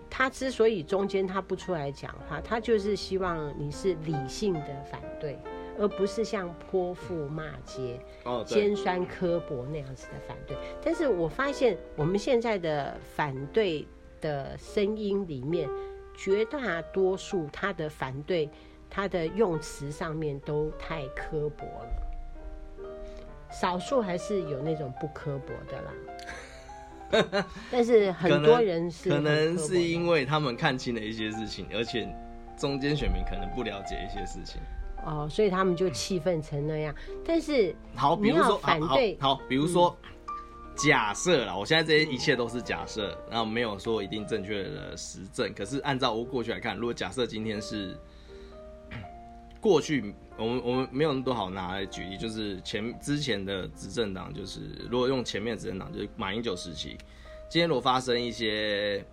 [0.10, 5.38] 他之所以中间他不出来讲话，他就是希望你是理性的反对。”
[5.80, 8.00] 而不是像泼妇骂街、
[8.48, 10.58] 尖酸刻薄那样子的反对。
[10.84, 13.88] 但是我发现我们现在的反对
[14.20, 15.70] 的声音里面，
[16.18, 18.50] 绝大多数他的反对，
[18.90, 21.90] 他的用词上面都太刻薄了。
[23.50, 27.46] 少数还是有那种不刻薄的啦。
[27.72, 32.08] 但是很多人是可能是因为他们看清了一些事情，而且
[32.58, 34.60] 中间选民可能不了解一些事情。
[35.06, 36.94] 哦，所以他们就气愤成那样。
[37.26, 40.10] 但是好，比如说反对，好，比如说、嗯、
[40.76, 45.54] 假设啦，我现在这些一切都是假设，然后没有说一定正确的实证。
[45.56, 47.98] 可是按照我过去来看，如果假设今天是
[49.68, 56.98] 过去，我们我们没有那么多好拿来举例，就是前之前的执政党，就是如果用前面的执政党，就是马英九时期，
[57.50, 59.06] 今天如果发生一些。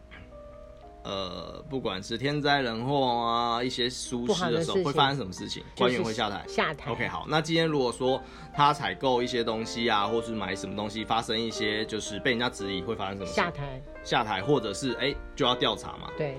[1.06, 5.62] 呃，不管是天灾人祸啊，一些疏失的时候，会发生什么事情？
[5.76, 6.42] 官员会下台。
[6.48, 6.90] 下台。
[6.90, 7.26] OK，好。
[7.28, 8.18] 那今天如果说
[8.54, 13.34] 他采购一些东西啊，或是买什么东西，发生一些就是被人家质疑，会发生什么事？
[13.34, 13.82] 下台。
[14.02, 16.08] 下台，或者是哎、欸、就要调查嘛。
[16.16, 16.36] 对。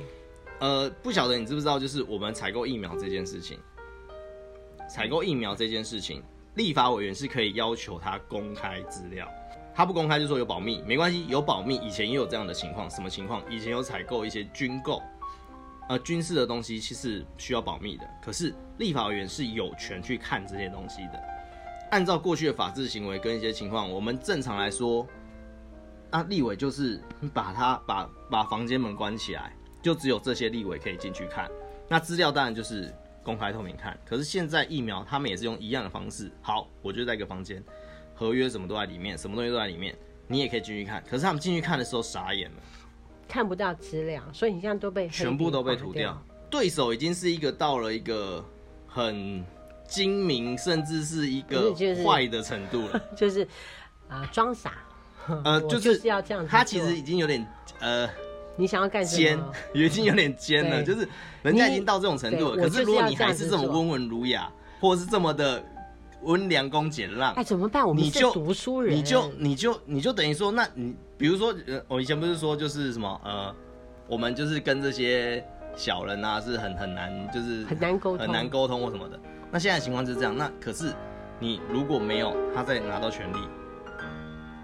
[0.58, 3.60] 呃，不晓得你知不知道，就是我们采购疫苗这件事情，
[4.88, 6.24] 采购疫苗这件事情，
[6.56, 9.28] 立法委员是可以要求他公开资料。
[9.74, 11.76] 他不公开就说有保密，没关系，有保密。
[11.78, 13.42] 以前也有这样的情况，什么情况？
[13.50, 15.02] 以前有采购一些军购，
[15.90, 18.08] 呃，军事的东西其实需要保密的。
[18.24, 21.22] 可是立法委员是有权去看这些东西的。
[21.92, 25.06] 按照过去的法治行为跟一些情况，我们正常来说，
[26.10, 27.02] 啊，立委就是
[27.34, 31.52] 把他把把房间门关起来，就只有这些立委可以进去看。
[31.90, 32.96] 那资料当然就是
[33.26, 34.00] 公开透明看。
[34.06, 36.32] 可是现在疫苗他们也是用一样的方式。
[36.42, 37.62] 好，我就在一个房间。
[38.18, 39.94] 合约什么都在里面，什么东西都在里面，
[40.26, 41.04] 你也可以进去看。
[41.04, 42.58] 可是他们进去看的时候傻眼了，
[43.28, 46.18] 看不到资料，所以你现在都被全部都被涂掉。
[46.50, 48.42] 对手已经是一个到了一个
[48.88, 49.44] 很
[49.86, 51.74] 精明，甚至是一个
[52.06, 53.02] 坏的程度了。
[53.18, 53.44] 就是
[54.08, 54.72] 啊，呃、装傻，
[55.44, 56.50] 呃， 就是，就是要这样子。
[56.50, 57.46] 他其实已经有点
[57.82, 58.10] 呃，
[58.56, 59.18] 你想要干什么？
[59.18, 59.40] 尖，
[59.74, 60.84] 已经有点尖了。
[60.84, 61.08] 就是
[61.44, 65.64] 人家已经到这种程度了，可是如果你还是这么温文儒雅，或者是这么的。
[66.22, 67.88] 温良恭俭让，哎，怎么办？
[67.88, 73.54] 我们就读书人，你就你就你就等于说，那你比如说，呃，我以前不是说就是什么，呃，
[74.08, 79.20] 我们就是跟这些小人啊，是很很难，就是很难沟通，很难沟通或什么的。
[79.52, 80.36] 那现在情况就是这样。
[80.36, 80.92] 那可是
[81.40, 83.38] 你如果没有他再拿到权力，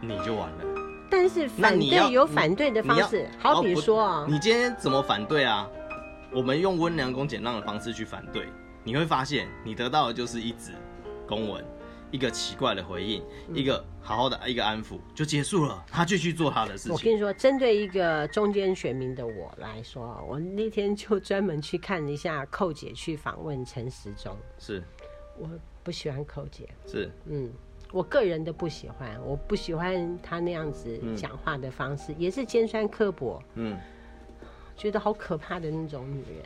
[0.01, 0.70] 你就完了。
[1.11, 5.69] 但是反对有反对的方式，好比说啊，你今天怎么反对啊？
[6.33, 8.47] 我们用温良恭俭让的方式去反对，
[8.85, 10.71] 你会发现你得到的就是一纸。
[11.27, 11.63] 公文，
[12.11, 16.91] 一个奇怪的回应，嗯、一个好好的一个安抚就结束了，他继续做他的事情。
[16.91, 24.35] 我跟你说，针对一个中间选民的我来说，我那天就专门去看了一下寇姐去访问陈时中。
[24.59, 24.83] 是，
[25.37, 25.49] 我
[25.83, 26.67] 不喜欢寇姐。
[26.85, 27.49] 是，嗯，
[27.91, 33.41] 我个人的不喜欢，我不喜欢他那样子讲话的方式，嗯、也是尖酸刻薄。
[33.55, 33.77] 嗯。
[34.77, 36.43] 觉得好可怕的那种女人。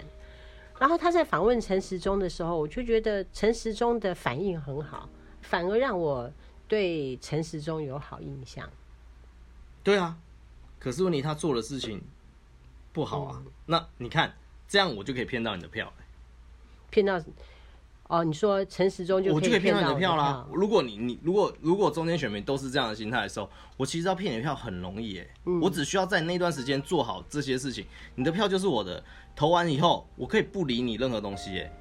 [0.77, 5.07] 然后他在访问陈时中的时候，我就觉得陈时中的反应很好，
[5.41, 6.29] 反而让我
[6.67, 8.69] 对陈时中有好印象。
[9.81, 10.17] 对啊，
[10.79, 12.01] 可是问题他做的事情
[12.91, 13.41] 不好啊。
[13.45, 14.35] 嗯、那你看
[14.67, 15.93] 这样，我就可以骗到你的票，
[16.89, 17.17] 骗到。
[18.07, 20.45] 哦，你说陈时中就我就可以骗到你的票啦？
[20.53, 29.03] 如果你你如果如果中间选民都是这样的心态的时候，我其实要骗你的票很容易哎，嗯、我只需要在那段时间做好这些事情，你的票就是我的。
[29.37, 31.71] 投完以后，我可以不理你任何东西哎，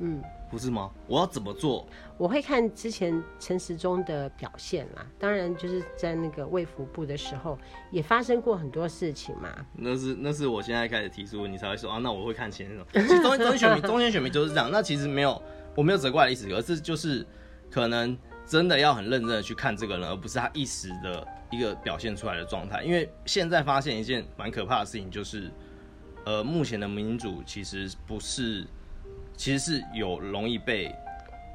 [0.00, 0.90] 嗯，不是吗？
[1.06, 1.88] 我要怎么做？
[2.18, 7.58] 我会看之前陈时中的表现啦，当然就是在那个卫福部的时候，
[7.90, 9.48] 也发生过很多事情嘛。
[9.72, 12.86] 那是那是我现在开始提出，你才会说啊，那我会看前那种。
[12.92, 15.42] 其实中间中间选民中间选民就是这样，那其实没有。
[15.78, 17.24] 我没有责怪的意思，而是就是
[17.70, 22.82] 可能真的要很认真的去看这个人，而不是他一时的一个表现出来的状态。
[22.82, 25.48] 因为现在发现一件蛮可怕的事情，就是
[26.26, 28.66] 呃，目前的民主其实不是，
[29.36, 30.92] 其实是有容易被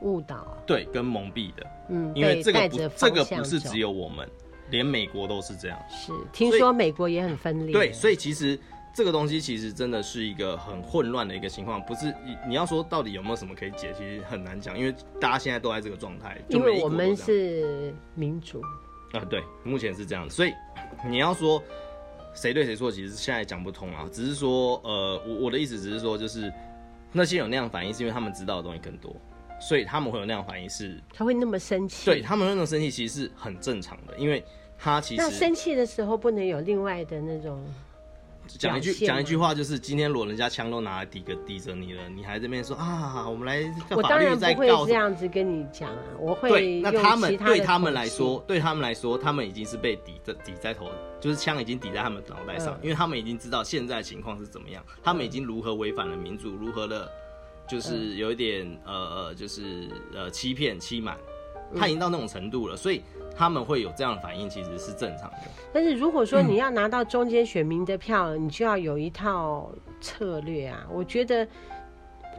[0.04, 1.68] 误导，对，跟蒙蔽的。
[1.90, 4.26] 嗯，因为这个不这个不是只有我们，
[4.70, 5.78] 连美国都是这样。
[5.90, 7.74] 是，听说美国也很分裂。
[7.74, 8.58] 对，所以其实。
[8.94, 16.40] 这个东西其实真的是一个很混乱的一个情况，不是你你要说到底有没有什么可以解，其实很难讲，因为大家现在都在这个状态。
[16.50, 18.62] 因为我们是民主
[19.14, 20.54] 啊，对，目前是这样，所以
[21.10, 21.62] 你要说
[22.36, 24.08] 谁对谁错，其实现在讲不通啊。
[24.12, 26.54] 只是说，呃，我我的意思只是说，就是
[27.12, 29.16] 那些有那样反应，是因为他们知道的东西更多，
[29.60, 32.06] 所以他们会有那样反应，是他会那么生气。
[32.06, 34.46] 对，他们那种生气，其实是很正常的，因为
[34.78, 37.66] 他其实那生气的时候不能有另外的那种。
[38.48, 43.64] 讲一句讲一句话，就是今天裸人家枪都拿来抵个抵着你了，你还这边说啊，我们来。
[43.92, 46.82] 我当然不会这样子跟你讲啊，我会对。
[46.82, 57.10] 那他们对他们来说，对他们来说，他们已经是被抵在抵在头，就是枪已经抵在他们脑袋上，嗯、因为他们已经知道现在情况是怎么样，他们已经如何违反了民主，如何的，
[57.68, 61.18] 就是有一点、嗯、呃呃，就是呃欺骗欺瞒，
[61.76, 63.02] 他已经到那种程度了，所以。
[63.36, 65.38] 他们会有这样的反应，其实是正常的。
[65.72, 70.86] 但是如果说你要拿到中间选民的票，嗯、你就要有一套策略啊。
[70.92, 71.48] 我觉得，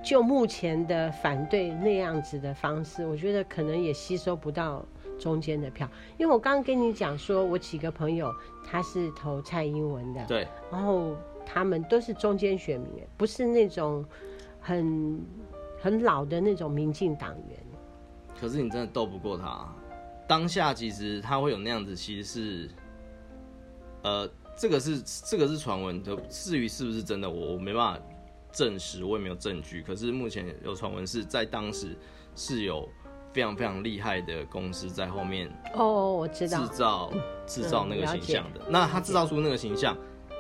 [0.04, 4.84] 就目前的反对那样子的方式，我觉得可能也吸收不到
[5.18, 5.88] 中间的票。
[6.16, 8.32] 因为我刚刚跟你讲说，我几个朋友
[8.64, 14.04] 他是投蔡英文的，对，然后他们都是中间选民，不是那种
[14.60, 15.20] 很
[15.80, 17.58] 很老的那种民进党员。
[18.40, 19.66] 可是你真的斗不过他。
[20.26, 22.70] 当下其实他会有那样子，其实是，
[24.02, 28.00] 呃，这个是这个是传闻，就至于是不是真的，我我没办法
[28.52, 29.82] 证实，我也没有证据。
[29.82, 31.96] 可是目前有传闻是在当时
[32.34, 32.88] 是有
[33.32, 37.12] 非常非常厉害的公司在后面哦，我知道制造
[37.46, 38.60] 制造那个形象的。
[38.68, 39.96] 那他制造出那个形象，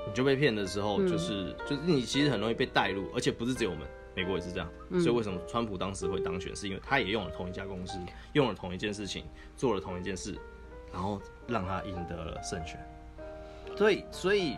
[0.06, 3.86] 你就被骗的时候，就是就是你其实很容易被带入，而且不是只有我们。
[4.16, 7.98] 美国也是这样，嗯、所以为什么川普当时会当选，是因为他也用了同一家公司，
[8.32, 9.24] 用了同一件事情，
[9.56, 10.38] 做了同一件事，
[10.92, 12.78] 然后让他赢得了胜选。
[13.76, 14.56] 所以，所以，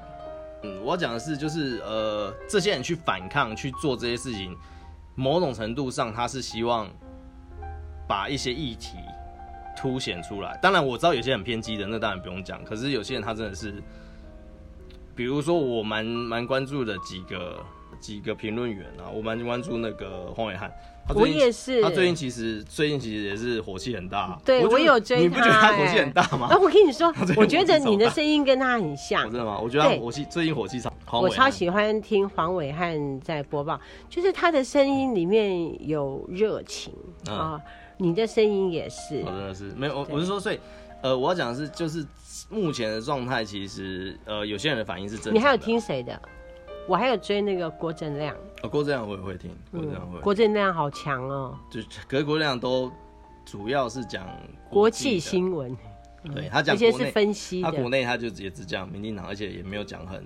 [0.63, 4.55] 嗯，我要讲的是，就是呃，这些人去反抗去做这些事情，
[5.15, 6.87] 某种程度上他是希望
[8.07, 8.99] 把一些议题
[9.75, 10.59] 凸显出来。
[10.61, 12.63] 当然，我知道有些很偏激的，那当然不用讲。
[12.63, 13.83] 可是有些人他真的是，
[15.15, 17.65] 比如说我蛮蛮关注的几个。
[18.01, 20.71] 几个评论员啊，我蛮关注那个黄伟汉，
[21.15, 21.83] 我也是。
[21.83, 24.39] 他最近其实最近其实也是火气很大。
[24.45, 25.23] 对，我，我有追他。
[25.23, 26.49] 你不觉得他火气很大吗？
[26.51, 29.23] 啊我跟你说， 我觉得你的声音跟他很像。
[29.25, 29.59] 真的吗？
[29.59, 30.93] 我觉得他火气最近火气超。
[31.21, 36.93] 我超喜欢听黄伟汉在播报，就是他的声音里面有热情
[37.29, 37.61] 啊。
[37.99, 39.23] 你的声音也是。
[39.25, 40.61] 我真的是没有，我我是说，所以
[41.01, 42.05] 呃，我要讲的是，就是
[42.51, 45.33] 目前的状态，其实呃，有些人的反应是真的。
[45.33, 46.21] 你还有听谁的？
[46.87, 52.91] 我还有追那个郭正亮，哦，郭正亮我也会听，郭正亮会，郭正亮好强哦，就可是郭正亮都
[53.45, 54.27] 主要是讲
[54.71, 55.77] 国际新闻，
[56.35, 60.25] 对他讲，而且是分析，他国内他就直接只讲民进党，而且也没有讲很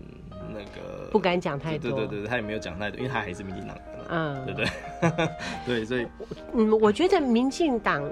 [0.53, 3.77] 那个，不敢讲太多，对对对，他也没有讲太多，因为他还是民进党，
[4.11, 5.29] 嗯，对不对？
[5.67, 6.07] 对， 所以，
[6.55, 8.03] 嗯，我觉得民进党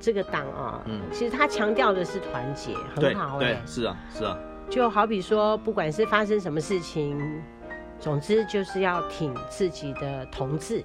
[0.00, 4.38] 这个党啊，嗯，其实他强调的是团结，很好，对，是啊，是啊，
[4.70, 7.18] 就好比说，不管是发生什么事情。
[7.98, 10.84] 总之就是要挺自己的同志。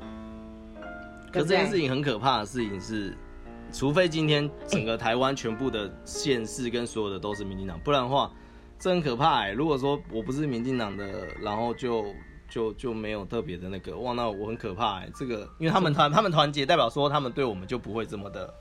[1.32, 3.16] 可这件事情很可怕的事情是，
[3.72, 8.32] 除非今天整个台湾全部的县市跟所有的都是民进党，不然的话，
[8.78, 9.52] 这很可怕哎。
[9.52, 12.06] 如果说我不是民进党的，然后就
[12.50, 15.10] 就就没有特别的那个，哇，那我很可怕哎。
[15.16, 18.54] 这个，因为他们团他们团结，代表说他们对我们就不会这么的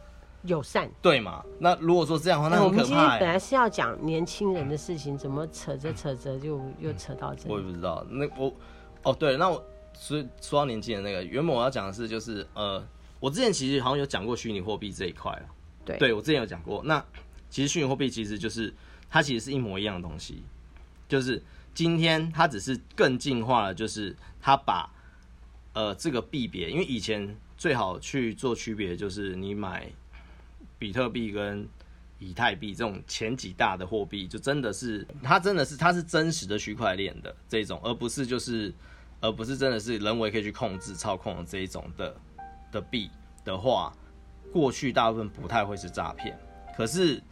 [0.44, 1.44] 友善，对嘛？
[1.58, 2.62] 那如果说这样的话，那。
[2.64, 7.52] 我们今天本来是要讲年轻人的事情，怎么扯着扯着就 又扯到这里？
[7.52, 8.04] 我也不知道。
[8.08, 8.52] 那我
[9.02, 12.82] 哦，对，那我所以说到年轻人那个，原本我要讲的是，就是呃，
[13.18, 15.42] 我之前其实好像有讲过虚拟货币这一块了。
[15.84, 16.82] 对，对我之前有讲过。
[16.84, 17.04] 那
[17.50, 18.72] 其实虚拟货币其实就是
[19.10, 20.42] 它其实是一模一样的东西，
[21.06, 21.42] 就是
[21.74, 24.90] 今天它只是更进化了，就是它把
[25.74, 29.92] 呃这个币别，因为以前最好去做区别，就是你买。
[30.80, 31.68] 比特币跟
[32.18, 38.72] 以太币这种前几大的货币，就真的是它真的是它是真实的区块链的这种，而不是就是
[39.20, 42.16] 而不是真的是人为可以去控制操控的这一种的
[42.72, 43.10] 的币
[43.44, 43.92] 的话，
[44.50, 46.38] 过去大部分不太会是诈骗。
[46.74, 47.22] 可是，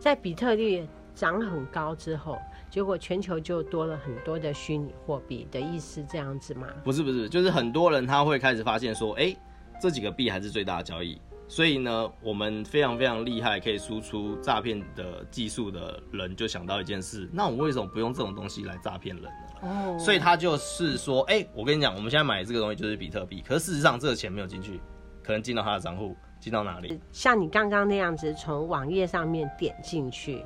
[0.00, 2.38] 在比特币涨很高之后，
[2.70, 6.66] 结果全球就多了很多的虚拟货币的意思这样子吗？
[6.82, 9.38] 不是不是，就是很多人他会开始发现说，哎、欸，
[9.78, 11.20] 这几个币还是最大的交易。
[11.52, 19.30] 所以呢，我们非常非常厉害，可以输出诈骗的技术的人就想到一件事，那我为什么不用这种东西来诈骗人呢？
[19.60, 20.00] 哦，oh.
[20.00, 24.80] 所以他就是说，哎、欸，我跟你讲，我们现在买的这个东西就是比特币，可是事实上这个钱没有进去，
[25.22, 26.98] 可能进到他的账户，进到哪里？
[27.12, 30.42] 像你刚刚那样子，从网页上面点进去。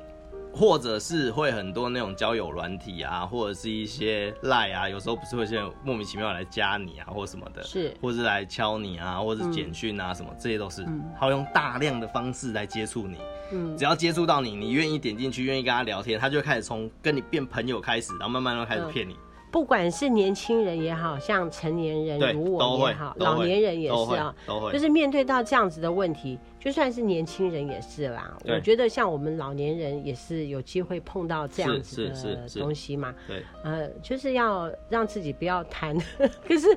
[0.57, 10.83] 或者是会很多那种交友软体啊，或者是一些赖啊，有时候不是会现在莫名其妙来加你啊，或什么的，是，或者是来敲你啊，或者是简讯啊，什么，嗯、这些都是，
[11.19, 13.17] 他会用大量的方式来接触你，
[13.51, 19.13] 嗯，只要接触到你，你愿意点进去，愿意跟他聊天，他就会开始从跟你变朋友开始，然后慢慢的开始骗你。
[19.13, 24.35] 嗯不管是年轻人也好，像成年人如我也好，老年人也是啊，
[24.71, 28.37] 就是面对到这样子的问题，就算是年轻人也是啦。
[28.45, 33.15] 我觉得像我们老年人也是有机会碰到这样子的东西嘛。
[33.25, 35.97] 对，呃，就是要让自己不要贪。
[36.45, 36.67] 可是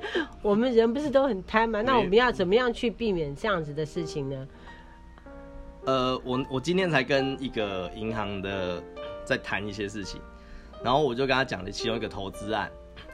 [0.40, 1.82] 我们人不是都很贪吗？
[1.82, 4.48] 那我们要怎么样去避免这样子的事情呢？
[5.86, 8.80] 呃，我我今天才跟一个银行的
[9.24, 10.20] 在谈一些事情。
[10.82, 12.70] 然后我就跟他讲了其中一个投资案，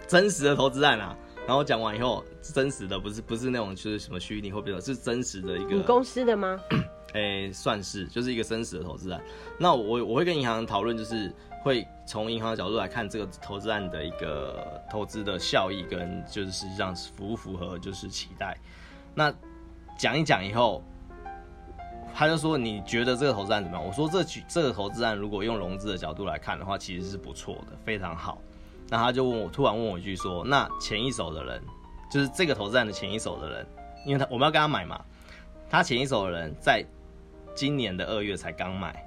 [0.06, 1.16] 真实的投资案啊。
[1.46, 5.76] 然后讲完以后，真实的不是不是那种就是什么虚拟货币，是真实的一个。
[5.76, 6.60] 你公司的吗？
[7.14, 9.22] 哎，算是，就是一个真实的投资案。
[9.58, 18.56] 那我我会跟银行讨论，就是会从银行的角度来看这个投资案的一个投资的效益跟就是实际上符不符合就是期待。
[19.14, 19.32] 那
[19.98, 20.84] 讲一讲以后。
[22.18, 28.40] 他就说：“你觉得这个投资案怎么样？”我说：“这举这个投资案，如果用融资的角度来看的话，其实是不错的，非常好。”
[28.88, 31.62] 那他就问我，突然问我一句说：“那前一手的人，
[32.10, 33.66] 就是这个投资案的前一手的人，
[34.06, 34.98] 因为他我们要跟他买嘛，
[35.68, 36.82] 他前一手的人在
[37.54, 39.04] 今年的二月才刚买。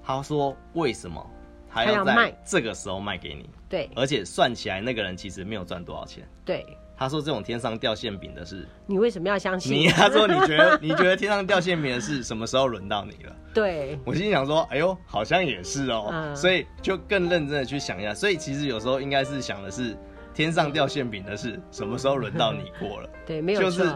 [0.00, 1.28] 他说为什么
[1.68, 3.50] 他要在这个时候卖给你？
[3.68, 6.24] 对，而且算起来那个人其实没有赚多少钱。
[6.44, 6.64] 对。”
[7.00, 16.10] 他说：“这种天上掉馅饼的事，你为什么要相信？”你他说：“你觉得 你觉得天上掉馅饼的事什么时候轮到你了？”对，我心想说：“哎呦，好像也是哦。
[16.12, 18.12] 嗯”所以就更认真的去想一下。
[18.12, 19.96] 所以其实有时候应该是想的是
[20.34, 23.08] 天上掉馅饼的事什么时候轮到你过了？
[23.26, 23.70] 对，没有错。
[23.70, 23.94] 就是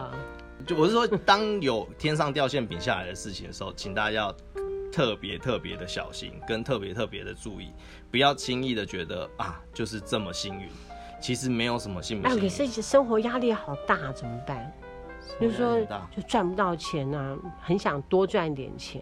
[0.65, 4.35] 就我是说，当有天上掉馅饼下来的事情的时候，请大家要
[4.91, 7.71] 特别特别的小心，跟特别特别的注意，
[8.09, 10.67] 不要轻易的觉得啊，就是这么幸运。
[11.19, 14.71] 其实没有什么幸不幸运，哎，可是生活压力好大，怎么办？
[15.39, 15.81] 就是说，
[16.15, 19.01] 就赚不到钱啊，很想多赚点钱。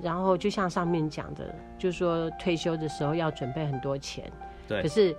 [0.00, 4.30] 然后就像上面讲的，就是说退休的时候要准备很多钱，
[4.68, 4.80] 对。
[4.82, 5.16] 可是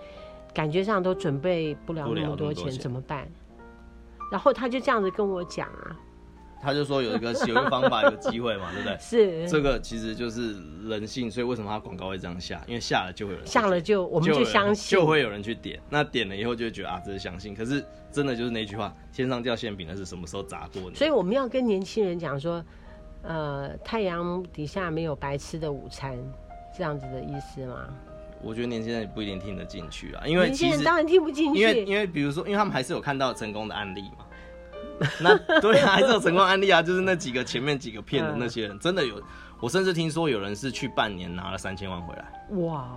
[0.53, 3.27] 感觉上都准备不了那么多钱，怎么办？
[4.31, 5.97] 然后他就这样子跟我讲啊。
[6.61, 8.97] 他就说有一个有一个方法，有机会嘛， 对不对？
[8.99, 10.55] 是这个其实就是
[10.87, 12.61] 人性，所以为什么他广告会这样下？
[12.67, 15.79] 因为下了就会有人下了就我们就相信，就会有人去点。
[15.89, 17.55] 那点了以后就会觉得啊，这是相信。
[17.55, 20.95] 可是真的就是那句话，天上掉馅饼的是什么时候砸过你？
[20.95, 22.63] 所以我们要跟年轻人讲说，
[23.21, 26.17] 呃，太阳底下没有白吃的午餐，
[26.77, 27.87] 这样子的意思吗？
[28.41, 34.25] 我觉得年轻人也不一定听得进去啊，因为年轻人当然听不进去，因为因为比如说，因为他们还是有看到成功的案例嘛。
[35.21, 39.21] 那对啊，还是有成功案例啊，就是那几个前面几个骗的那些人，真的有。
[39.61, 42.87] 我甚至听说有人是去半年拿了三千万回来，哇！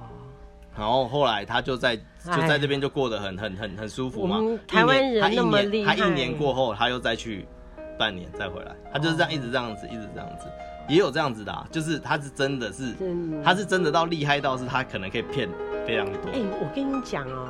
[0.78, 4.38] 然后后来他就在就在这边就过得很很很很舒服嘛。
[4.68, 7.48] 台湾人那么厉害，他一年过后他又再去
[7.98, 10.46] 半年再回来，他就是这样一直这样子一直这样子，
[10.88, 12.94] 也有这样子的啊，就是他是真的是，
[13.42, 15.48] 他是真的到厉害到是他可能可以骗
[15.84, 16.30] 非常多。
[16.32, 17.48] 哎，我跟你讲哦，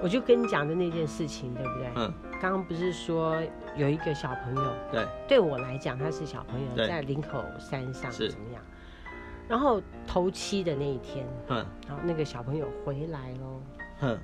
[0.00, 1.88] 我就跟你讲的那件事情，对不对？
[1.96, 2.14] 嗯。
[2.40, 3.42] 刚刚不是说
[3.76, 8.62] 有一个小朋友，对，对我来讲他是小朋友，在林口山上怎么样？
[9.48, 13.62] 然后头七的那一天，嗯，然后那个小朋友回来喽，
[14.00, 14.18] 嗯，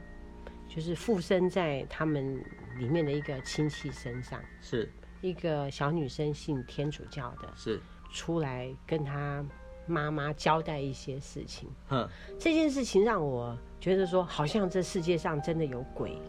[0.68, 2.44] 就是附身在他们
[2.78, 7.80] 里面的一个亲戚身上，是，一个小女生信天主教的，是。
[8.12, 9.42] 出来跟她
[9.86, 11.70] 妈妈交代一些事情。
[11.88, 12.06] 哼，
[12.38, 16.20] 这件事情让我觉得说，好像这世界上真的有鬼。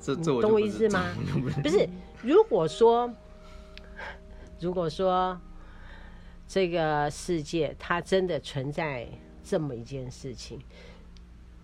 [0.00, 1.04] 这这我懂我意思吗？
[1.62, 1.88] 不是，
[2.22, 3.12] 如果说，
[4.58, 5.38] 如果说
[6.48, 9.06] 这个世界它真的存在
[9.44, 10.58] 这么一件事情，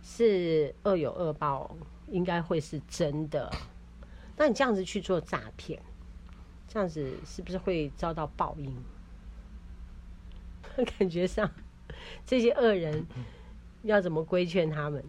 [0.03, 1.75] 是恶有恶报，
[2.09, 3.51] 应该会是真的。
[4.37, 5.81] 那你这样子去做诈骗，
[6.69, 8.77] 这样子是不是会遭到报应？
[10.99, 11.51] 感觉上
[12.27, 13.07] 这些恶人
[13.83, 15.03] 要怎么规劝他们？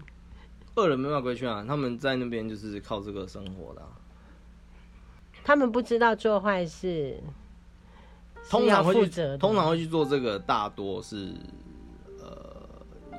[0.77, 3.87] 恶人没办法规劝啊，他们在那边就是靠这个生活的、啊。
[5.43, 7.19] 他们不知道做坏事，
[8.47, 11.33] 通常会去，通常会去做这个，大多是
[12.19, 12.63] 呃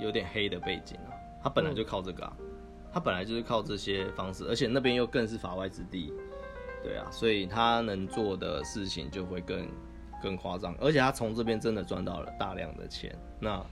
[0.00, 1.10] 有点黑的背景啊。
[1.42, 2.46] 他本来就靠这个啊，嗯、
[2.92, 6.12] 他本来就是靠这些方式，而且那边又更是法外之地，
[6.82, 9.68] 对啊，所以他能做的事情就会更
[10.22, 13.16] 更夸张，而且他从这边真的赚到了大量的钱。
[13.40, 13.64] 那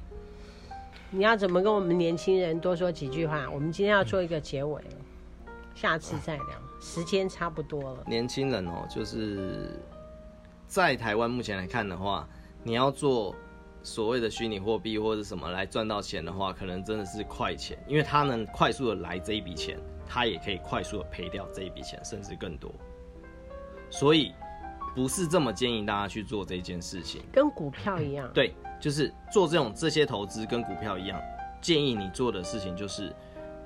[1.11, 3.49] 你要怎么跟我们年轻人多说几句话？
[3.51, 4.83] 我们今天要做一个结尾，
[5.75, 6.47] 下次再聊，
[6.81, 8.05] 时间差不多了。
[8.07, 9.81] 年轻人哦，就是
[10.67, 12.29] 在台湾目前来看的话，
[12.65, 13.35] 你要做
[13.83, 22.71] 所谓的虚拟货币或者什么来赚到钱的话，可能真的是快钱，因为他能快速的来这一笔钱，他也可以快速的赔掉这一笔钱，甚至更多。
[23.91, 24.33] 所以
[24.95, 28.29] 不是这么建议大家去做这件事情，跟股票一样。
[28.35, 28.53] 对。
[28.81, 31.21] 就是做这种这些投资跟股票一样，
[31.61, 33.13] 建议你做的事情就是，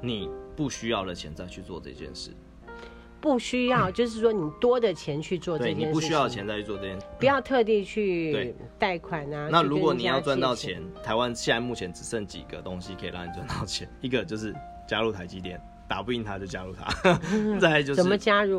[0.00, 2.30] 你不需要的钱再去做这件事，
[3.20, 9.48] 不需要， 就是说你多的钱去做这件事，对，你不需要的钱再去做这件事，不要特地去贷款啊。
[9.50, 14.54] 那如果你要赚到钱，台湾现在目前只剩几个东西可以让你赚到钱，一个就是
[14.86, 17.18] 加入台积电，打不赢他就加入他，
[17.60, 18.56] 再来就是怎么加入？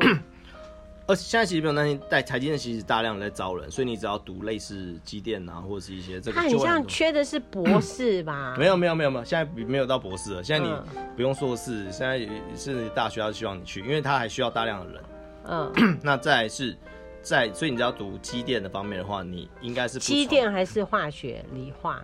[1.12, 8.56] 而现在其实不用担心，在台积电其实大量在招人，所以你只要读类似机电啊，或者是一些这个，它很像缺的是博士吧？
[8.58, 10.42] 没有没有没有没有，现在没有到博士了。
[10.42, 10.74] 现在你
[11.14, 12.18] 不用硕士，现在
[12.56, 15.02] 是大学，要希望你去，因为他还需要大量的人。
[15.44, 16.74] 嗯， 那再来是
[17.20, 22.02] 在，所以你只要读机电的方面的话，你应该是机电还是化学、理化？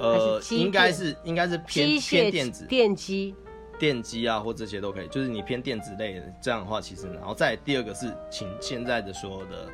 [0.00, 3.34] 呃，应该是应该是偏偏电子、电机。
[3.78, 9.68] 电机啊，或这些都可以，就是你偏电子类的这样的话，其实，然后再第二个是，请现在的所有的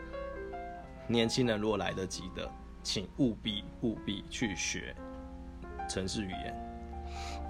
[1.07, 2.46] 年轻人，如果来得及的，
[2.82, 4.94] 请务必务必去学
[5.88, 6.55] 城市语言。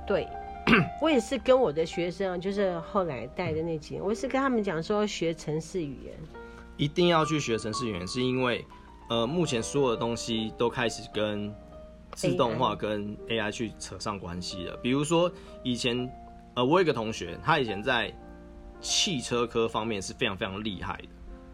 [0.07, 0.29] 对，
[1.03, 6.15] 我也是跟我的学生，就是后来带的那几年，我也是跟他们讲说，学城市语言
[6.77, 8.65] 一定要去学城市语言，是因为
[9.11, 11.53] 呃，目前所有的东西都开始跟
[12.13, 15.29] 自动化跟 AI 去扯上关系了，比如说
[15.65, 16.09] 以前。
[16.55, 18.13] 呃，我有一个同学，他以前在
[18.81, 21.09] 汽车科方面是非常非常厉害的，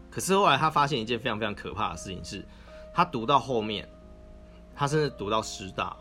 [0.09, 2.45] 可是后来他发现一件非常非常可怕的事情是，
[2.93, 3.87] 他读到后面，
[4.75, 5.95] 他甚至读到师大，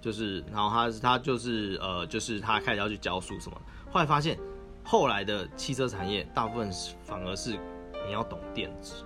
[0.00, 3.60] 就是，然后他他就是呃，就是他开始要去教书什么，
[3.90, 4.38] 后来发现
[4.84, 7.58] 后来的汽车产业大部分是反而是
[8.06, 9.04] 你要懂电子。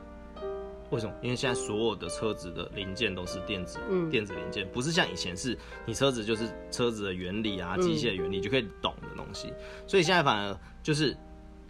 [0.92, 1.12] 为什么？
[1.22, 9.52] 因为现在所有的车子的零件都是电子，嗯，电子零件不是像以前是你车子就是车子的原理啊，机械的原理就可以懂的东西。
[9.86, 11.16] 所以现在反而就是，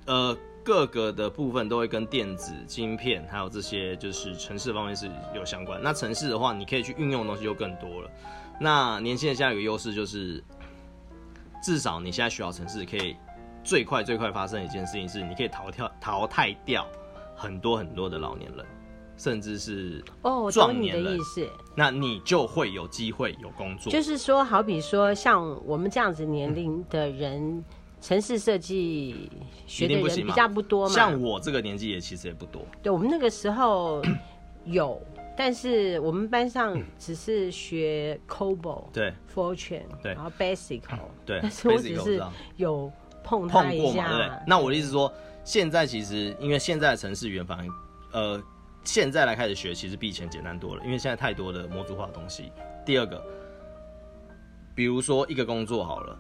[0.06, 5.80] 呃，各个的部分都会跟电子晶片还有这些就是城市方面是有相关。
[5.80, 8.10] 那城市的话，你可以去运用的东西就更多了。
[8.60, 10.42] 那年轻人现在有个优势就是，
[11.62, 13.14] 至少你现在学好城市，可以
[13.62, 16.84] 最快最快发生的一件事情是，你可以淘汰淘汰掉
[17.36, 18.66] 很多很多的老年人。
[19.16, 23.92] 甚至是哦，我懂你的意思，那你就会有机会有工作。
[23.92, 27.62] 就是说，好比说像我们这样子年龄的人，
[28.00, 29.30] 城市设计
[29.66, 30.94] 学的人比较不多嘛。
[30.94, 32.62] 像我这个年纪也其实也不多。
[32.82, 34.02] 对，我们那个时候
[34.64, 35.00] 有，
[35.36, 40.80] 但是我们班上只是学 COBOL，对，Fortran，对，然后 Basic，
[41.24, 42.20] 对，但是我只是
[42.56, 42.90] 有
[43.22, 43.82] 碰它一下。
[43.82, 44.30] 碰过嘛，对。
[44.48, 45.12] 那我的意思说，
[45.44, 48.42] 现在其实因为现在的城市语言反而呃。
[48.84, 52.52] 现在来开始学，其实比以前简单多了，因为现在太多的模组化的东西。
[52.84, 53.22] 第二个，
[54.74, 56.18] 比如说一个工作好了，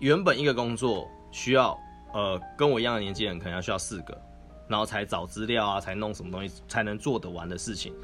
[0.00, 1.78] 原本一个工作需要
[2.14, 4.18] 呃跟我一样的年纪人可能要需要四个，
[4.66, 7.94] 然后才找资料啊，才弄什么东西才能做得完的事情，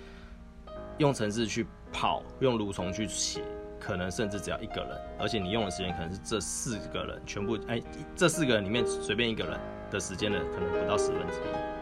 [0.99, 3.43] 用程式去跑，用蠕虫去写，
[3.80, 7.82] 可能甚至只要一个人，而且你用的时间可能是这四个人全部哎，
[8.14, 9.59] 这四个人里面随便一个人
[9.91, 11.77] 的时间的可能不到十分之一。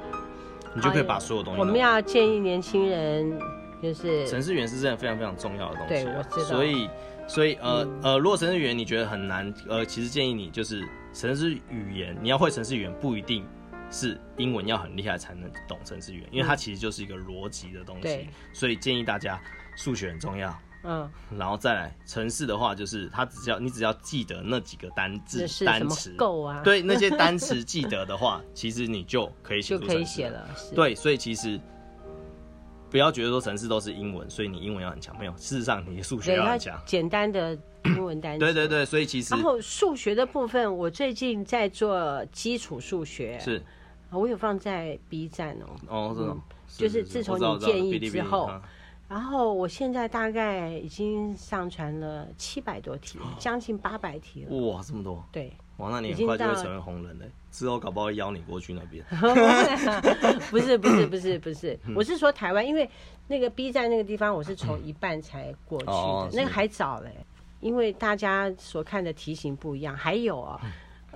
[0.77, 1.61] 你就可以把所有东西。
[1.61, 3.41] 我们要建议年轻人，
[3.83, 6.05] 就是城市语言是真的非常非常重要的东西。
[6.05, 6.47] 对，我知道。
[6.47, 6.89] 所以，
[7.27, 13.45] 所以呃、嗯、呃，如果城市语言你觉得很难，呃，其实建议你就是城市语言，你要会城市语言不一定
[13.91, 18.03] 是英文要很厉害才能懂程式语言，因为它其实就是一个逻辑的东西。
[18.03, 19.41] 对，所以建议大家
[19.77, 20.57] 数学很重要。
[20.87, 26.61] 嗯，然后再来城市的话，就是它只要你只要记得那几个单字单词够啊。
[26.63, 30.49] 对，那些单词记得的话，其实你就可以 写，就可以写了。
[30.75, 31.61] 对，所以其实
[32.89, 35.19] 不要觉得说城市都是英文，所以你英文要很强。
[35.19, 36.81] 没有，事实上你的数学要很强。
[36.87, 38.39] 简单的英文单词。
[38.39, 43.61] 对对对，所以其实然后数学的部分，我最近在做基础数学，是，
[44.11, 45.67] 我有放在 B 站哦。
[45.89, 48.49] 哦，这种就是自从你建议之后。
[49.09, 54.57] 然后我现在大概已经上传了七百多题，将近八百题了。
[54.67, 55.25] 哇，这么多！
[55.31, 57.31] 对，哇，那你很快就会成为红人嘞。
[57.53, 59.05] 之后搞不好会邀你过去那边。
[60.51, 62.89] 不是不是不是不是，我是说台湾，因为
[63.29, 67.11] 那个 B 站那个地方，我是从一半才过去的，嗯、那个还早嘞。
[67.61, 70.61] 因为大家所看的题型不一样，还有啊。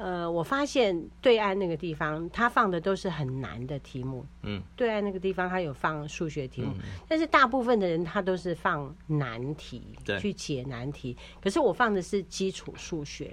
[0.02, 4.24] 呃，我发现对岸那个地方，他放的都是很难的题目。
[4.44, 11.14] 嗯，对岸那个地方他有放数学题目，嗯、但是大部分的人他都是放难题，对，去解难题。
[11.42, 13.30] 可是我放的是基础数学。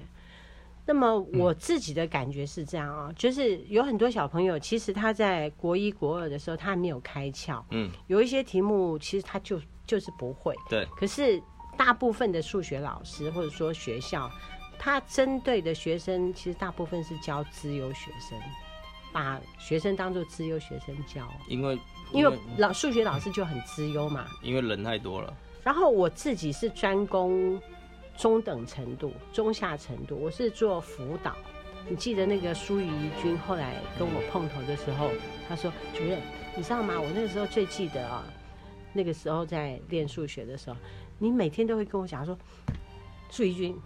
[0.86, 7.64] 那么我自己的感觉是这样啊、就是有很多小朋友，其实他在国一、国二的时候，他还没有开窍。
[7.72, 10.54] 嗯，有一些题目其实他就就是不会。
[10.70, 11.42] 对，可是
[11.78, 14.30] 大部分的数学老师或者说学校。
[14.80, 18.40] 他针对的学生其实大部分是教资优学生，
[19.12, 21.28] 把学生当做资优学生教。
[21.48, 21.80] 因为
[22.14, 24.28] 因为老数学老师就很资优嘛。
[24.42, 25.34] 因为人太多了。
[25.64, 27.60] 然后我自己是专攻
[28.16, 31.36] 中等程度、中下程度，我是做辅导。
[31.90, 32.90] 你记得那个苏怡
[33.22, 35.10] 君后来跟我碰头的时候，
[35.48, 36.22] 他说：“主任，
[36.56, 37.00] 你知道吗？
[37.00, 38.26] 我那个时候最记得啊，
[38.94, 40.78] 那个时候在练数学的时候，
[41.18, 42.38] 你每天都会跟我讲说，
[43.30, 43.78] 苏怡君。”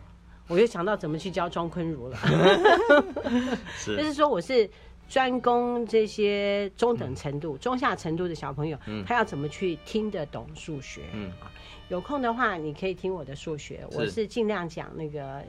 [0.51, 2.17] 我就想到怎么去教庄坤如了，
[3.77, 4.69] 是，就是说我是
[5.07, 11.03] 专攻这些中等程度、嗯、中下程度的小朋友，嗯、他要怎么去听得懂数学？
[11.13, 11.31] 嗯，
[11.87, 13.97] 有空的话你可以听我的数学，是。
[13.97, 15.41] 我是尽量讲那个。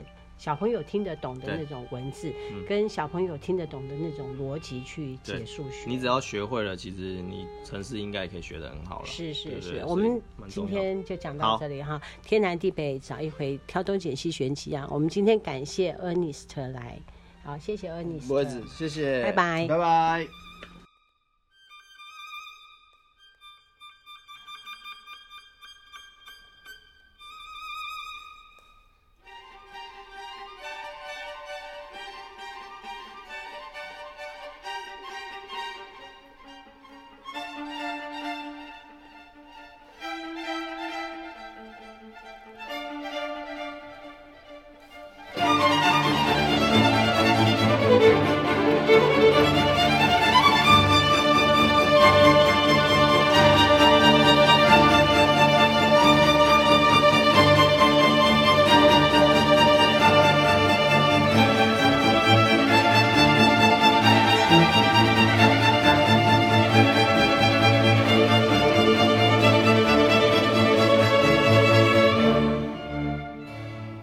[0.43, 9.05] 小朋友听得懂的那种文字，嗯、跟小朋友听得懂的那种逻辑去解数学，你只要学会了，其实你程式应该可以学得很好了。
[9.05, 12.01] 是是是，我们今天就讲到这里哈。
[12.25, 14.85] 天南地北找一回，挑东拣西选几样。
[14.91, 16.99] 我们今天感谢 Ernest 来，
[17.45, 20.42] 好，谢谢 Ernest，谢谢，拜拜，拜拜。